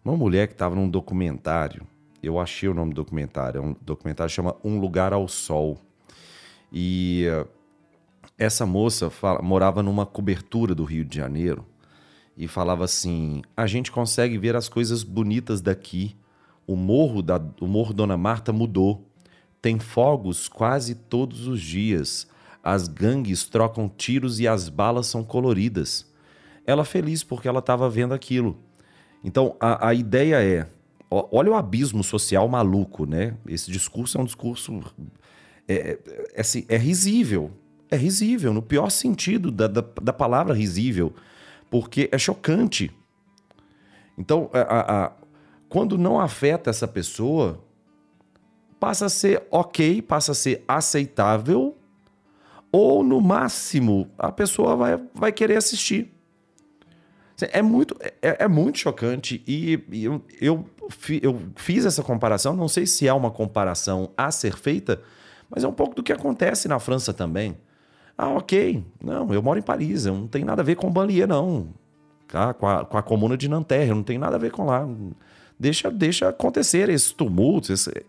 uma 0.04 0.16
mulher 0.16 0.46
que 0.46 0.54
estava 0.54 0.74
num 0.74 0.88
documentário. 0.88 1.86
Eu 2.22 2.38
achei 2.38 2.68
o 2.68 2.74
nome 2.74 2.92
do 2.92 2.96
documentário, 2.96 3.58
é 3.58 3.62
um 3.62 3.76
documentário 3.80 4.28
que 4.28 4.34
chama 4.34 4.56
Um 4.64 4.78
Lugar 4.78 5.12
ao 5.12 5.28
Sol. 5.28 5.78
E 6.72 7.26
uh, 7.30 7.48
essa 8.36 8.66
moça 8.66 9.08
fala, 9.08 9.40
morava 9.40 9.82
numa 9.82 10.04
cobertura 10.04 10.74
do 10.74 10.84
Rio 10.84 11.04
de 11.04 11.16
Janeiro 11.16 11.64
e 12.36 12.48
falava 12.48 12.84
assim: 12.84 13.42
"A 13.56 13.66
gente 13.66 13.90
consegue 13.90 14.36
ver 14.38 14.56
as 14.56 14.68
coisas 14.68 15.02
bonitas 15.02 15.60
daqui. 15.60 16.16
O 16.66 16.76
morro 16.76 17.22
da 17.22 17.40
o 17.60 17.66
morro 17.66 17.94
Dona 17.94 18.16
Marta 18.16 18.52
mudou. 18.52 19.06
Tem 19.62 19.78
fogos 19.78 20.48
quase 20.48 20.94
todos 20.94 21.46
os 21.46 21.60
dias." 21.60 22.26
As 22.62 22.88
gangues 22.88 23.46
trocam 23.46 23.88
tiros 23.88 24.40
e 24.40 24.48
as 24.48 24.68
balas 24.68 25.06
são 25.06 25.24
coloridas. 25.24 26.06
Ela 26.66 26.84
feliz 26.84 27.24
porque 27.24 27.48
ela 27.48 27.60
estava 27.60 27.88
vendo 27.88 28.12
aquilo. 28.12 28.58
Então 29.24 29.56
a, 29.58 29.88
a 29.88 29.94
ideia 29.94 30.42
é: 30.42 30.68
olha 31.10 31.50
o 31.50 31.54
abismo 31.54 32.04
social 32.04 32.48
maluco, 32.48 33.06
né? 33.06 33.34
Esse 33.46 33.70
discurso 33.70 34.18
é 34.18 34.20
um 34.20 34.24
discurso. 34.24 34.80
É, 35.66 35.74
é, 35.74 35.98
é, 36.34 36.40
assim, 36.40 36.64
é 36.68 36.76
risível. 36.76 37.50
É 37.90 37.96
risível, 37.96 38.52
no 38.52 38.60
pior 38.60 38.90
sentido 38.90 39.50
da, 39.50 39.66
da, 39.66 39.82
da 40.02 40.12
palavra 40.12 40.52
risível, 40.52 41.14
porque 41.70 42.08
é 42.12 42.18
chocante. 42.18 42.90
Então, 44.16 44.50
a, 44.52 45.06
a, 45.06 45.12
quando 45.70 45.96
não 45.96 46.20
afeta 46.20 46.68
essa 46.68 46.86
pessoa, 46.86 47.64
passa 48.78 49.06
a 49.06 49.08
ser 49.08 49.42
ok, 49.50 50.02
passa 50.02 50.32
a 50.32 50.34
ser 50.34 50.64
aceitável 50.68 51.76
ou 52.70 53.02
no 53.02 53.20
máximo 53.20 54.10
a 54.18 54.30
pessoa 54.30 54.76
vai, 54.76 55.00
vai 55.14 55.32
querer 55.32 55.56
assistir. 55.56 56.12
É 57.52 57.62
muito, 57.62 57.96
é, 58.20 58.44
é 58.44 58.48
muito 58.48 58.78
chocante 58.78 59.42
e, 59.46 59.80
e 59.92 60.04
eu, 60.04 60.22
eu, 60.40 60.68
eu, 61.22 61.40
fiz 61.56 61.84
essa 61.84 62.02
comparação, 62.02 62.56
não 62.56 62.68
sei 62.68 62.86
se 62.86 63.06
é 63.06 63.12
uma 63.12 63.30
comparação 63.30 64.10
a 64.16 64.30
ser 64.30 64.56
feita, 64.56 65.00
mas 65.48 65.64
é 65.64 65.68
um 65.68 65.72
pouco 65.72 65.94
do 65.94 66.02
que 66.02 66.12
acontece 66.12 66.68
na 66.68 66.78
França 66.78 67.12
também. 67.12 67.56
Ah, 68.16 68.30
ok. 68.30 68.84
Não, 69.02 69.32
eu 69.32 69.42
moro 69.42 69.58
em 69.58 69.62
Paris, 69.62 70.06
eu 70.06 70.14
não 70.14 70.26
tem 70.26 70.44
nada 70.44 70.62
a 70.62 70.64
ver 70.64 70.74
com 70.74 70.90
Banlieue, 70.90 71.26
não. 71.26 71.68
Ah, 72.32 72.52
com, 72.52 72.66
a, 72.66 72.84
com 72.84 72.98
a 72.98 73.02
comuna 73.02 73.36
de 73.36 73.48
Nanterre, 73.48 73.90
não 73.90 74.02
tem 74.02 74.18
nada 74.18 74.36
a 74.36 74.38
ver 74.38 74.50
com 74.50 74.64
lá. 74.64 74.86
Deixa, 75.58 75.90
deixa 75.90 76.28
acontecer 76.28 76.88
esses 76.88 77.12
tumultos, 77.12 77.70
esse 77.70 78.04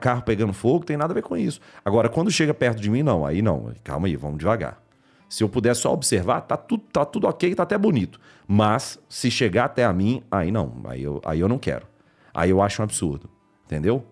carro 0.00 0.22
pegando 0.22 0.52
fogo, 0.52 0.84
tem 0.84 0.96
nada 0.96 1.12
a 1.12 1.14
ver 1.14 1.22
com 1.22 1.36
isso. 1.36 1.60
Agora, 1.84 2.08
quando 2.08 2.30
chega 2.30 2.52
perto 2.52 2.80
de 2.80 2.90
mim, 2.90 3.02
não, 3.02 3.24
aí 3.24 3.42
não. 3.42 3.72
Calma 3.82 4.06
aí, 4.06 4.16
vamos 4.16 4.38
devagar. 4.38 4.85
Se 5.28 5.42
eu 5.42 5.48
puder 5.48 5.74
só 5.74 5.92
observar, 5.92 6.42
tá 6.42 6.56
tudo, 6.56 6.84
tá 6.92 7.04
tudo 7.04 7.26
ok, 7.26 7.54
tá 7.54 7.64
até 7.64 7.76
bonito. 7.76 8.20
Mas, 8.46 8.98
se 9.08 9.30
chegar 9.30 9.64
até 9.64 9.84
a 9.84 9.92
mim, 9.92 10.22
aí 10.30 10.52
não, 10.52 10.80
aí 10.84 11.02
eu, 11.02 11.20
aí 11.24 11.40
eu 11.40 11.48
não 11.48 11.58
quero. 11.58 11.86
Aí 12.32 12.50
eu 12.50 12.62
acho 12.62 12.80
um 12.80 12.84
absurdo, 12.84 13.28
entendeu? 13.64 14.04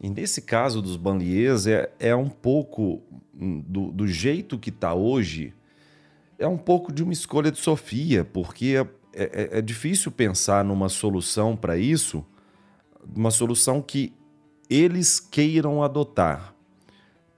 E 0.00 0.08
nesse 0.08 0.42
caso 0.42 0.82
dos 0.82 0.96
banlieues 0.96 1.66
é, 1.66 1.90
é 1.98 2.14
um 2.14 2.28
pouco 2.28 3.02
hum, 3.34 3.62
do, 3.66 3.90
do 3.90 4.06
jeito 4.06 4.58
que 4.58 4.70
está 4.70 4.94
hoje, 4.94 5.54
é 6.38 6.46
um 6.46 6.58
pouco 6.58 6.92
de 6.92 7.02
uma 7.02 7.12
escolha 7.12 7.50
de 7.50 7.58
Sofia, 7.58 8.24
porque 8.24 8.84
é, 9.14 9.22
é, 9.22 9.58
é 9.58 9.62
difícil 9.62 10.10
pensar 10.10 10.64
numa 10.64 10.88
solução 10.88 11.56
para 11.56 11.76
isso, 11.76 12.24
uma 13.14 13.30
solução 13.30 13.80
que 13.80 14.12
eles 14.68 15.20
queiram 15.20 15.82
adotar. 15.82 16.51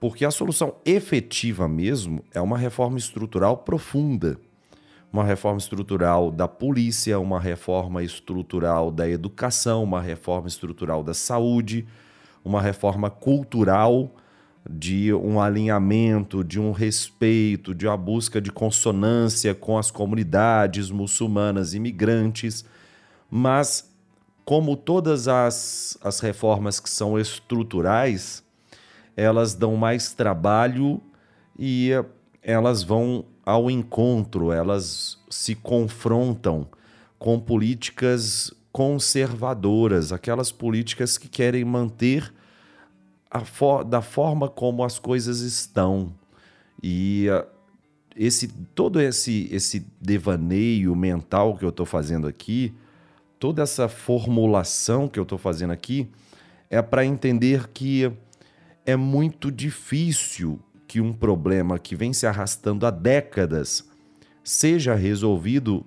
Porque 0.04 0.22
a 0.26 0.30
solução 0.30 0.74
efetiva 0.84 1.66
mesmo 1.66 2.22
é 2.34 2.38
uma 2.38 2.58
reforma 2.58 2.98
estrutural 2.98 3.56
profunda. 3.56 4.38
Uma 5.10 5.24
reforma 5.24 5.56
estrutural 5.56 6.30
da 6.30 6.46
polícia, 6.46 7.18
uma 7.18 7.40
reforma 7.40 8.02
estrutural 8.02 8.90
da 8.90 9.08
educação, 9.08 9.82
uma 9.82 10.02
reforma 10.02 10.46
estrutural 10.46 11.02
da 11.02 11.14
saúde 11.14 11.86
uma 12.44 12.60
reforma 12.60 13.08
cultural 13.08 14.14
de 14.68 15.10
um 15.14 15.40
alinhamento, 15.40 16.44
de 16.44 16.60
um 16.60 16.70
respeito, 16.70 17.74
de 17.74 17.86
uma 17.86 17.96
busca 17.96 18.42
de 18.42 18.52
consonância 18.52 19.54
com 19.54 19.78
as 19.78 19.90
comunidades 19.90 20.90
muçulmanas 20.90 21.72
imigrantes, 21.72 22.62
mas 23.30 23.90
como 24.44 24.76
todas 24.76 25.28
as, 25.28 25.96
as 26.02 26.20
reformas 26.20 26.78
que 26.78 26.90
são 26.90 27.18
estruturais, 27.18 28.43
elas 29.16 29.55
dão 29.55 29.77
mais 29.77 30.12
trabalho 30.12 31.00
e 31.59 31.90
elas 32.42 32.83
vão 32.83 33.24
ao 33.44 33.70
encontro, 33.70 34.53
elas 34.53 35.18
se 35.29 35.55
confrontam 35.55 36.66
com 37.18 37.38
políticas 37.38 38.53
conservadoras, 38.72 40.12
aquelas 40.12 40.50
políticas 40.50 41.16
que 41.16 41.29
querem 41.29 41.64
manter 41.64 42.33
for 43.44 43.85
da 43.85 44.00
forma 44.00 44.48
como 44.48 44.85
as 44.85 44.98
coisas 44.98 45.40
estão. 45.40 46.12
E 46.83 47.27
uh, 47.31 47.46
esse 48.16 48.48
todo 48.74 49.00
esse, 49.00 49.48
esse 49.50 49.87
devaneio 50.00 50.94
mental 50.94 51.57
que 51.57 51.64
eu 51.64 51.70
estou 51.70 51.87
fazendo 51.87 52.27
aqui, 52.27 52.72
toda 53.38 53.62
essa 53.62 53.88
formulação 53.88 55.09
que 55.09 55.18
eu 55.18 55.24
estou 55.24 55.38
fazendo 55.38 55.72
aqui, 55.72 56.09
é 56.70 56.81
para 56.81 57.05
entender 57.05 57.68
que 57.68 58.11
é 58.87 58.97
muito 58.97 59.51
difícil 59.51 60.61
que 60.87 61.01
um 61.01 61.12
problema 61.12 61.79
que 61.79 61.97
vem 61.97 62.12
se 62.12 62.27
arrastando 62.27 62.87
há 62.87 62.90
décadas 62.90 63.88
seja 64.42 64.94
resolvido 64.94 65.85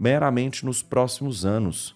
meramente 0.00 0.64
nos 0.64 0.82
próximos 0.82 1.44
anos. 1.44 1.94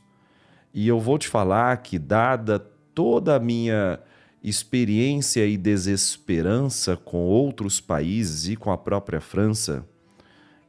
E 0.73 0.87
eu 0.87 1.01
vou 1.01 1.19
te 1.19 1.29
falar 1.29 1.79
que, 1.79 1.99
dada 1.99 2.59
toda 2.95 3.37
a 3.37 3.41
minha 3.41 3.99
experiência 4.43 5.47
e 5.47 5.57
desesperança 5.57 6.97
com 6.97 7.25
outros 7.25 7.81
países 7.81 8.49
e 8.49 8.57
com 8.57 8.71
a 8.71 8.79
própria 8.79 9.21
França, 9.21 9.87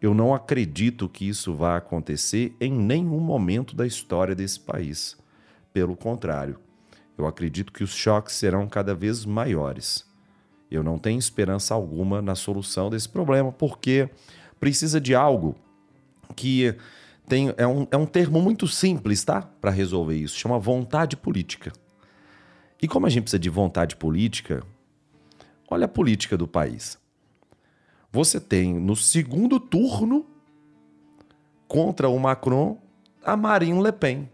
eu 0.02 0.14
não 0.14 0.34
acredito 0.34 1.08
que 1.08 1.28
isso 1.28 1.54
vá 1.54 1.78
acontecer 1.78 2.56
em 2.60 2.72
nenhum 2.72 3.20
momento 3.20 3.76
da 3.76 3.88
história 3.88 4.36
desse 4.36 4.60
país. 4.60 5.18
Pelo 5.72 5.96
contrário, 5.96 6.60
eu 7.18 7.28
acredito 7.28 7.72
que 7.72 7.84
os 7.84 7.94
choques 7.94 8.36
serão 8.36 8.68
cada 8.68 8.96
vez 8.96 9.26
maiores. 9.26 10.06
Eu 10.70 10.84
não 10.84 10.98
tenho 10.98 11.20
esperança 11.20 11.74
alguma 11.74 12.22
na 12.22 12.36
solução 12.36 12.90
desse 12.90 13.08
problema, 13.08 13.52
porque 13.52 14.10
precisa 14.60 15.00
de 15.00 15.14
algo 15.14 15.56
que 16.36 16.76
tem, 17.28 17.54
é, 17.58 17.68
um, 17.68 17.88
é 17.92 17.98
um 17.98 18.06
termo 18.06 18.42
muito 18.42 18.68
simples, 18.68 19.24
tá? 19.24 19.42
Para 19.42 19.72
resolver 19.72 20.16
isso. 20.16 20.38
Chama 20.38 20.58
vontade 20.58 21.16
política. 21.16 21.72
E 22.82 22.88
como 22.88 23.06
a 23.06 23.10
gente 23.10 23.24
precisa 23.24 23.40
de 23.40 23.50
vontade 23.50 23.96
política, 23.96 24.64
olha 25.70 25.86
a 25.86 25.88
política 25.88 26.38
do 26.38 26.48
país. 26.48 26.98
Você 28.12 28.40
tem 28.40 28.74
no 28.74 28.96
segundo 28.96 29.60
turno, 29.60 30.26
contra 31.68 32.10
o 32.10 32.20
Macron, 32.20 32.78
a 33.24 33.36
Marine 33.36 33.82
Le 33.82 33.92
Pen. 33.92 34.30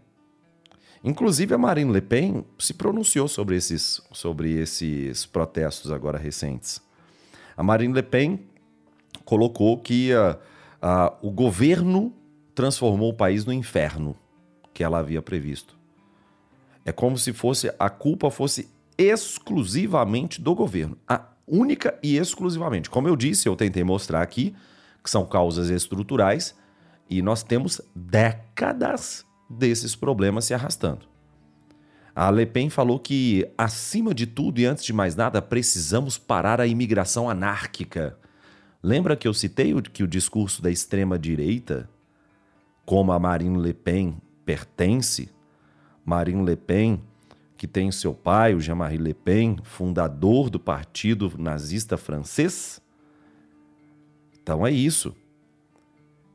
Inclusive, 1.02 1.54
a 1.54 1.58
Marine 1.58 1.92
Le 1.92 2.02
Pen 2.02 2.44
se 2.58 2.74
pronunciou 2.74 3.26
sobre 3.26 3.56
esses, 3.56 4.02
sobre 4.12 4.52
esses 4.60 5.24
protestos 5.24 5.90
agora 5.90 6.18
recentes. 6.18 6.82
A 7.56 7.62
Marine 7.62 7.94
Le 7.94 8.02
Pen 8.02 8.40
colocou 9.24 9.78
que 9.78 10.10
uh, 10.12 10.36
uh, 10.84 11.16
o 11.26 11.30
governo 11.30 12.12
transformou 12.54 13.10
o 13.10 13.14
país 13.14 13.46
no 13.46 13.52
inferno 13.52 14.14
que 14.74 14.84
ela 14.84 14.98
havia 14.98 15.22
previsto. 15.22 15.78
É 16.84 16.92
como 16.92 17.16
se 17.16 17.32
fosse 17.32 17.72
a 17.78 17.88
culpa 17.88 18.30
fosse 18.30 18.68
exclusivamente 18.98 20.40
do 20.40 20.54
governo, 20.54 20.98
a 21.08 21.24
única 21.46 21.98
e 22.02 22.16
exclusivamente. 22.16 22.90
Como 22.90 23.08
eu 23.08 23.16
disse, 23.16 23.48
eu 23.48 23.56
tentei 23.56 23.82
mostrar 23.82 24.20
aqui 24.20 24.54
que 25.02 25.10
são 25.10 25.24
causas 25.24 25.70
estruturais 25.70 26.54
e 27.08 27.22
nós 27.22 27.42
temos 27.42 27.80
décadas 27.94 29.24
desses 29.50 29.96
problemas 29.96 30.44
se 30.44 30.54
arrastando. 30.54 31.10
A 32.14 32.30
Le 32.30 32.46
Pen 32.46 32.70
falou 32.70 32.98
que, 32.98 33.48
acima 33.58 34.14
de 34.14 34.26
tudo 34.26 34.60
e 34.60 34.66
antes 34.66 34.84
de 34.84 34.92
mais 34.92 35.16
nada, 35.16 35.42
precisamos 35.42 36.16
parar 36.18 36.60
a 36.60 36.66
imigração 36.66 37.28
anárquica. 37.28 38.16
Lembra 38.82 39.16
que 39.16 39.26
eu 39.26 39.34
citei 39.34 39.74
que 39.82 40.02
o 40.02 40.08
discurso 40.08 40.62
da 40.62 40.70
extrema-direita 40.70 41.88
como 42.84 43.12
a 43.12 43.18
Marine 43.18 43.56
Le 43.56 43.72
Pen 43.72 44.16
pertence, 44.44 45.30
Marine 46.04 46.44
Le 46.44 46.56
Pen, 46.56 47.00
que 47.56 47.68
tem 47.68 47.92
seu 47.92 48.12
pai, 48.12 48.54
o 48.54 48.60
Jean-Marie 48.60 48.98
Le 48.98 49.14
Pen, 49.14 49.58
fundador 49.62 50.50
do 50.50 50.58
partido 50.58 51.32
nazista 51.38 51.96
francês. 51.96 52.82
Então 54.42 54.66
é 54.66 54.72
isso. 54.72 55.14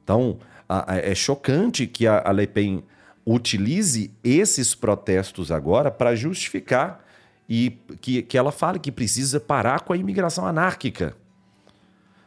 Então 0.03 0.37
a, 0.69 0.93
a, 0.93 0.97
é 0.97 1.13
chocante 1.13 1.87
que 1.87 2.07
a, 2.07 2.21
a 2.25 2.31
Le 2.31 2.47
Pen 2.47 2.83
utilize 3.25 4.11
esses 4.23 4.75
protestos 4.75 5.51
agora 5.51 5.89
para 5.89 6.15
justificar 6.15 7.03
e 7.49 7.77
que, 8.01 8.21
que 8.21 8.37
ela 8.37 8.51
fale 8.51 8.79
que 8.79 8.91
precisa 8.91 9.39
parar 9.39 9.81
com 9.81 9.93
a 9.93 9.97
imigração 9.97 10.45
anárquica. 10.45 11.15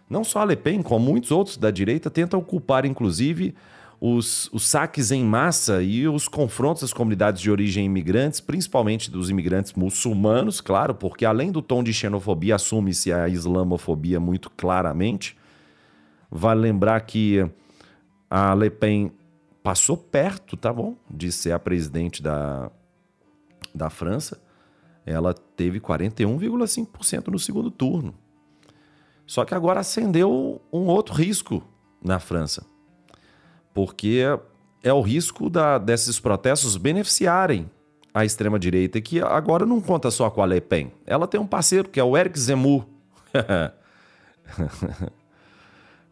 Não 0.09 0.25
só 0.25 0.41
a 0.41 0.45
Le 0.45 0.57
Pen, 0.57 0.83
como 0.83 1.05
muitos 1.05 1.31
outros 1.31 1.57
da 1.57 1.71
direita 1.71 2.11
tentam 2.11 2.41
culpar, 2.41 2.87
inclusive, 2.87 3.55
os, 4.01 4.49
os 4.53 4.67
saques 4.67 5.11
em 5.11 5.25
massa 5.25 5.83
e 5.83 6.07
os 6.09 6.29
confrontos 6.29 6.85
às 6.85 6.93
comunidades 6.93 7.43
de 7.43 7.51
origem 7.51 7.85
imigrantes, 7.85 8.41
principalmente 8.41 9.11
dos 9.11 9.29
imigrantes 9.29 9.75
muçulmanos, 9.75 10.61
claro, 10.61 10.95
porque 10.95 11.25
além 11.25 11.51
do 11.51 11.61
tom 11.61 11.83
de 11.83 11.93
xenofobia, 11.93 12.55
assume-se 12.55 13.13
a 13.13 13.29
islamofobia 13.29 14.19
muito 14.19 14.51
claramente. 14.51 15.37
Vale 16.31 16.61
lembrar 16.61 17.01
que 17.01 17.45
a 18.31 18.55
Le 18.55 18.71
Pen 18.71 19.13
passou 19.63 19.97
perto, 19.97 20.57
tá 20.57 20.73
bom, 20.73 20.97
de 21.11 21.31
ser 21.31 21.53
a 21.53 21.59
presidente 21.59 22.23
da, 22.23 22.71
da 23.75 23.91
França. 23.91 24.41
Ela 25.05 25.33
teve 25.33 25.81
41,5% 25.81 27.29
no 27.29 27.39
segundo 27.39 27.71
turno. 27.71 28.15
Só 29.27 29.45
que 29.45 29.55
agora 29.55 29.81
acendeu 29.81 30.61
um 30.73 30.87
outro 30.87 31.15
risco 31.15 31.63
na 32.03 32.19
França 32.19 32.65
porque 33.79 34.25
é 34.83 34.93
o 34.93 35.01
risco 35.01 35.49
da, 35.49 35.79
desses 35.79 36.19
protestos 36.19 36.77
beneficiarem 36.77 37.71
a 38.13 38.25
extrema-direita, 38.25 39.01
que 39.01 39.21
agora 39.21 39.65
não 39.65 39.81
conta 39.81 40.11
só 40.11 40.29
com 40.31 40.43
a 40.43 40.47
Le 40.47 40.61
Pen. 40.61 40.91
Ela 41.07 41.29
tem 41.29 41.39
um 41.39 41.47
parceiro, 41.47 41.89
que 41.89 42.01
é 42.01 42.03
o 42.03 42.17
Eric 42.17 42.37
Zemmour. 42.41 42.85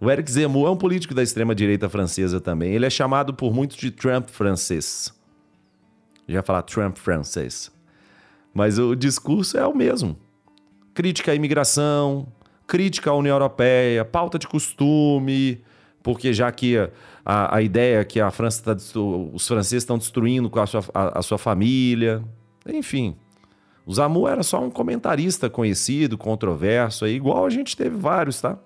o 0.01 0.11
Eric 0.11 0.31
Zemmour 0.31 0.69
é 0.69 0.71
um 0.71 0.77
político 0.77 1.15
da 1.15 1.23
extrema-direita 1.23 1.89
francesa 1.89 2.41
também. 2.41 2.73
Ele 2.73 2.85
é 2.85 2.91
chamado 2.91 3.33
por 3.33 3.55
muitos 3.55 3.77
de 3.79 3.91
Trump 3.91 4.29
francês. 4.29 5.13
Já 6.29 6.43
falar 6.43 6.63
Trump 6.63 6.97
francês. 6.97 7.73
Mas 8.53 8.79
o 8.79 8.95
discurso 8.95 9.57
é 9.57 9.67
o 9.67 9.75
mesmo. 9.75 10.17
Crítica 10.93 11.33
à 11.33 11.35
imigração, 11.35 12.27
crítica 12.67 13.11
à 13.11 13.15
União 13.15 13.35
Europeia, 13.35 14.05
pauta 14.05 14.39
de 14.39 14.47
costume, 14.47 15.63
porque 16.03 16.33
já 16.33 16.51
que 16.53 16.77
a, 17.25 17.57
a 17.57 17.63
ideia 17.63 18.05
que 18.05 18.21
a 18.21 18.31
França 18.31 18.75
tá, 18.75 18.77
os 19.33 19.47
franceses 19.47 19.83
estão 19.83 19.99
destruindo 19.99 20.51
com 20.51 20.61
a 20.61 20.67
sua, 20.67 20.85
a, 20.93 21.19
a 21.19 21.23
sua 21.23 21.39
família, 21.39 22.23
enfim. 22.67 23.17
O 23.85 23.95
Zamu 23.95 24.27
era 24.27 24.43
só 24.43 24.63
um 24.63 24.71
comentarista 24.71 25.49
conhecido, 25.49 26.19
controverso, 26.19 27.05
aí, 27.05 27.15
igual 27.15 27.47
a 27.47 27.51
gente 27.51 27.77
teve 27.77 27.97
vários, 27.97 28.41
tá? 28.41 28.59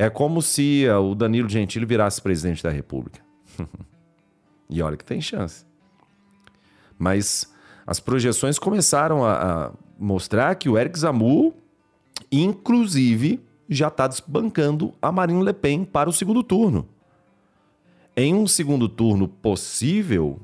É 0.00 0.08
como 0.08 0.40
se 0.40 0.86
uh, 0.86 1.00
o 1.00 1.12
Danilo 1.12 1.48
Gentili 1.48 1.84
virasse 1.84 2.22
presidente 2.22 2.62
da 2.62 2.70
República. 2.70 3.20
e 4.70 4.80
olha 4.80 4.96
que 4.96 5.04
tem 5.04 5.20
chance. 5.20 5.66
Mas 6.96 7.52
as 7.84 7.98
projeções 7.98 8.60
começaram 8.60 9.24
a, 9.24 9.32
a 9.66 9.72
mostrar 9.98 10.54
que 10.54 10.68
o 10.68 10.78
Eric 10.78 10.96
Zamu, 10.96 11.52
inclusive, 12.30 13.40
já 13.68 13.88
está 13.88 14.06
desbancando 14.06 14.94
a 15.02 15.10
Marine 15.10 15.42
Le 15.42 15.52
Pen 15.52 15.84
para 15.84 16.08
o 16.08 16.12
segundo 16.12 16.44
turno. 16.44 16.88
Em 18.16 18.32
um 18.36 18.46
segundo 18.46 18.88
turno 18.88 19.26
possível, 19.26 20.40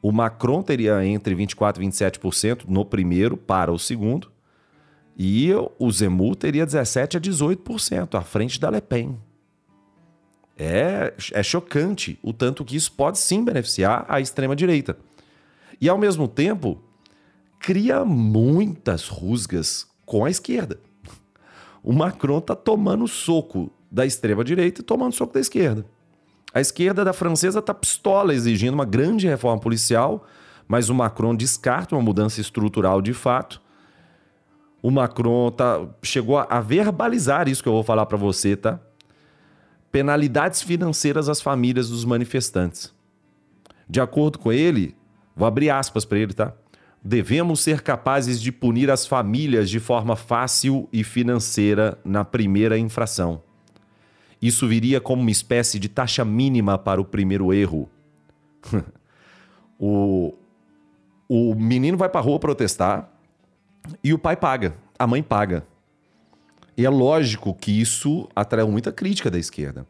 o 0.00 0.12
Macron 0.12 0.62
teria 0.62 1.04
entre 1.04 1.34
24% 1.34 1.78
e 1.78 1.86
27% 1.88 2.66
no 2.68 2.84
primeiro 2.84 3.36
para 3.36 3.72
o 3.72 3.80
segundo, 3.80 4.30
e 5.18 5.50
o 5.78 5.90
Zemmour 5.90 6.36
teria 6.36 6.66
17% 6.66 7.16
a 7.16 7.20
18%, 7.20 8.18
à 8.18 8.20
frente 8.20 8.60
da 8.60 8.70
Le 8.70 8.82
Pen. 8.82 9.18
É, 10.58 11.14
é 11.32 11.42
chocante 11.42 12.18
o 12.22 12.32
tanto 12.32 12.64
que 12.64 12.76
isso 12.76 12.92
pode 12.92 13.18
sim 13.18 13.44
beneficiar 13.44 14.04
a 14.08 14.20
extrema-direita. 14.20 14.98
E, 15.80 15.88
ao 15.88 15.98
mesmo 15.98 16.28
tempo, 16.28 16.82
cria 17.58 18.04
muitas 18.04 19.08
rusgas 19.08 19.86
com 20.04 20.24
a 20.24 20.30
esquerda. 20.30 20.78
O 21.82 21.92
Macron 21.92 22.38
está 22.38 22.54
tomando 22.54 23.06
soco 23.08 23.70
da 23.90 24.04
extrema-direita 24.04 24.80
e 24.80 24.84
tomando 24.84 25.14
soco 25.14 25.32
da 25.32 25.40
esquerda. 25.40 25.86
A 26.52 26.60
esquerda 26.60 27.04
da 27.04 27.12
francesa 27.12 27.58
está 27.58 27.74
pistola 27.74 28.34
exigindo 28.34 28.74
uma 28.74 28.84
grande 28.84 29.26
reforma 29.26 29.60
policial, 29.60 30.26
mas 30.66 30.88
o 30.88 30.94
Macron 30.94 31.34
descarta 31.34 31.94
uma 31.94 32.02
mudança 32.02 32.40
estrutural 32.40 33.00
de 33.02 33.12
fato 33.12 33.60
o 34.86 34.90
Macron 34.92 35.50
tá, 35.50 35.84
chegou 36.00 36.38
a 36.38 36.60
verbalizar 36.60 37.48
isso 37.48 37.60
que 37.60 37.68
eu 37.68 37.72
vou 37.72 37.82
falar 37.82 38.06
para 38.06 38.16
você, 38.16 38.54
tá? 38.54 38.78
Penalidades 39.90 40.62
financeiras 40.62 41.28
às 41.28 41.40
famílias 41.40 41.88
dos 41.88 42.04
manifestantes. 42.04 42.94
De 43.88 44.00
acordo 44.00 44.38
com 44.38 44.52
ele, 44.52 44.94
vou 45.34 45.44
abrir 45.44 45.70
aspas 45.70 46.04
para 46.04 46.20
ele, 46.20 46.32
tá? 46.32 46.52
Devemos 47.02 47.58
ser 47.58 47.82
capazes 47.82 48.40
de 48.40 48.52
punir 48.52 48.88
as 48.88 49.04
famílias 49.04 49.68
de 49.68 49.80
forma 49.80 50.14
fácil 50.14 50.88
e 50.92 51.02
financeira 51.02 51.98
na 52.04 52.24
primeira 52.24 52.78
infração. 52.78 53.42
Isso 54.40 54.68
viria 54.68 55.00
como 55.00 55.20
uma 55.20 55.32
espécie 55.32 55.80
de 55.80 55.88
taxa 55.88 56.24
mínima 56.24 56.78
para 56.78 57.00
o 57.00 57.04
primeiro 57.04 57.52
erro. 57.52 57.90
o, 59.80 60.32
o 61.28 61.56
menino 61.56 61.98
vai 61.98 62.08
para 62.08 62.20
a 62.20 62.22
rua 62.22 62.38
protestar, 62.38 63.15
e 64.02 64.12
o 64.12 64.18
pai 64.18 64.36
paga, 64.36 64.76
a 64.98 65.06
mãe 65.06 65.22
paga. 65.22 65.66
E 66.76 66.84
é 66.84 66.90
lógico 66.90 67.54
que 67.54 67.80
isso 67.80 68.28
atraiu 68.34 68.70
muita 68.70 68.92
crítica 68.92 69.30
da 69.30 69.38
esquerda. 69.38 69.86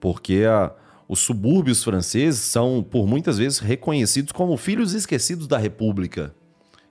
Porque 0.00 0.44
a, 0.48 0.72
os 1.08 1.20
subúrbios 1.20 1.84
franceses 1.84 2.40
são, 2.40 2.82
por 2.82 3.06
muitas 3.06 3.38
vezes, 3.38 3.58
reconhecidos 3.58 4.32
como 4.32 4.56
filhos 4.56 4.92
esquecidos 4.92 5.46
da 5.46 5.58
República. 5.58 6.34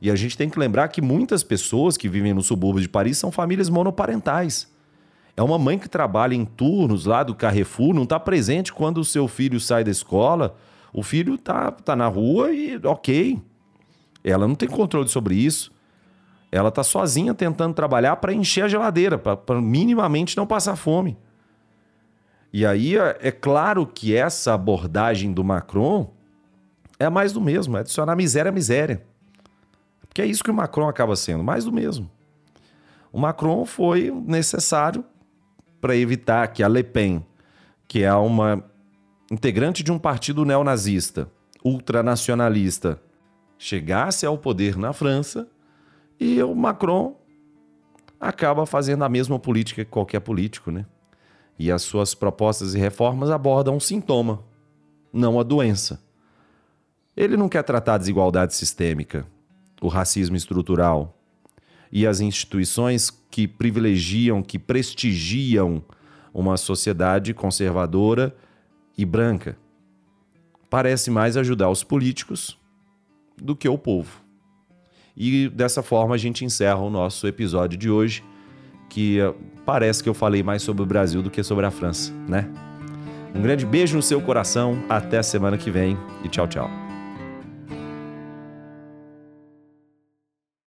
E 0.01 0.09
a 0.09 0.15
gente 0.15 0.37
tem 0.37 0.49
que 0.49 0.57
lembrar 0.57 0.87
que 0.87 1.01
muitas 1.01 1.43
pessoas 1.43 1.97
que 1.97 2.07
vivem 2.09 2.33
no 2.33 2.41
subúrbio 2.41 2.81
de 2.81 2.89
Paris 2.89 3.17
são 3.17 3.31
famílias 3.31 3.69
monoparentais. 3.69 4.71
É 5.35 5.43
uma 5.43 5.59
mãe 5.59 5.77
que 5.77 5.89
trabalha 5.89 6.33
em 6.33 6.45
turnos 6.45 7.05
lá 7.05 7.23
do 7.23 7.35
Carrefour, 7.35 7.93
não 7.93 8.03
está 8.03 8.19
presente 8.19 8.73
quando 8.73 8.99
o 8.99 9.05
seu 9.05 9.27
filho 9.27 9.59
sai 9.59 9.83
da 9.83 9.91
escola. 9.91 10.55
O 10.93 11.03
filho 11.03 11.37
tá, 11.37 11.71
tá 11.71 11.95
na 11.95 12.07
rua 12.07 12.51
e 12.51 12.79
ok. 12.83 13.41
Ela 14.23 14.47
não 14.47 14.55
tem 14.55 14.69
controle 14.69 15.09
sobre 15.09 15.35
isso. 15.35 15.71
Ela 16.51 16.69
está 16.69 16.83
sozinha 16.83 17.33
tentando 17.33 17.73
trabalhar 17.73 18.17
para 18.17 18.33
encher 18.33 18.65
a 18.65 18.67
geladeira, 18.67 19.17
para 19.17 19.61
minimamente 19.61 20.35
não 20.35 20.45
passar 20.45 20.75
fome. 20.75 21.17
E 22.53 22.65
aí 22.65 22.97
é, 22.97 23.17
é 23.21 23.31
claro 23.31 23.87
que 23.87 24.15
essa 24.15 24.53
abordagem 24.53 25.31
do 25.31 25.43
Macron 25.43 26.13
é 26.99 27.09
mais 27.09 27.31
do 27.31 27.39
mesmo, 27.39 27.77
é 27.77 27.79
adicionar 27.79 28.15
miséria 28.15 28.49
à 28.49 28.51
miséria. 28.51 29.01
Porque 30.07 30.21
é 30.21 30.25
isso 30.25 30.43
que 30.43 30.51
o 30.51 30.53
Macron 30.53 30.89
acaba 30.89 31.15
sendo, 31.15 31.43
mais 31.43 31.63
do 31.63 31.71
mesmo. 31.71 32.11
O 33.13 33.19
Macron 33.19 33.65
foi 33.65 34.11
necessário 34.25 35.03
para 35.79 35.95
evitar 35.95 36.47
que 36.49 36.61
a 36.61 36.67
Le 36.67 36.83
Pen, 36.83 37.25
que 37.87 38.03
é 38.03 38.13
uma 38.13 38.63
integrante 39.31 39.81
de 39.83 39.91
um 39.91 39.97
partido 39.97 40.43
neonazista, 40.43 41.29
ultranacionalista, 41.63 43.01
chegasse 43.61 44.25
ao 44.25 44.39
poder 44.39 44.75
na 44.75 44.91
França 44.91 45.47
e 46.19 46.41
o 46.41 46.55
Macron 46.55 47.15
acaba 48.19 48.65
fazendo 48.65 49.03
a 49.03 49.09
mesma 49.09 49.37
política 49.37 49.85
que 49.85 49.91
qualquer 49.91 50.19
político, 50.19 50.71
né? 50.71 50.83
E 51.59 51.71
as 51.71 51.83
suas 51.83 52.15
propostas 52.15 52.73
e 52.73 52.79
reformas 52.79 53.29
abordam 53.29 53.75
um 53.75 53.79
sintoma, 53.79 54.43
não 55.13 55.39
a 55.39 55.43
doença. 55.43 56.03
Ele 57.15 57.37
não 57.37 57.47
quer 57.47 57.61
tratar 57.61 57.93
a 57.93 57.97
desigualdade 57.99 58.55
sistêmica, 58.55 59.27
o 59.79 59.87
racismo 59.87 60.35
estrutural 60.35 61.15
e 61.91 62.07
as 62.07 62.19
instituições 62.19 63.11
que 63.29 63.47
privilegiam, 63.47 64.41
que 64.41 64.57
prestigiam 64.57 65.83
uma 66.33 66.57
sociedade 66.57 67.31
conservadora 67.31 68.35
e 68.97 69.05
branca. 69.05 69.55
Parece 70.67 71.11
mais 71.11 71.37
ajudar 71.37 71.69
os 71.69 71.83
políticos 71.83 72.59
do 73.41 73.55
que 73.55 73.67
o 73.67 73.77
povo. 73.77 74.21
E 75.17 75.49
dessa 75.49 75.83
forma 75.83 76.15
a 76.15 76.17
gente 76.17 76.45
encerra 76.45 76.79
o 76.79 76.89
nosso 76.89 77.27
episódio 77.27 77.77
de 77.77 77.89
hoje, 77.89 78.23
que 78.89 79.19
eh, 79.19 79.33
parece 79.65 80.03
que 80.03 80.09
eu 80.09 80.13
falei 80.13 80.43
mais 80.43 80.61
sobre 80.61 80.83
o 80.83 80.85
Brasil 80.85 81.21
do 81.21 81.29
que 81.29 81.43
sobre 81.43 81.65
a 81.65 81.71
França, 81.71 82.13
né? 82.27 82.49
Um 83.33 83.41
grande 83.41 83.65
beijo 83.65 83.95
no 83.95 84.01
seu 84.01 84.21
coração, 84.21 84.83
até 84.89 85.21
semana 85.23 85.57
que 85.57 85.71
vem 85.71 85.97
e 86.23 86.29
tchau, 86.29 86.47
tchau. 86.47 86.90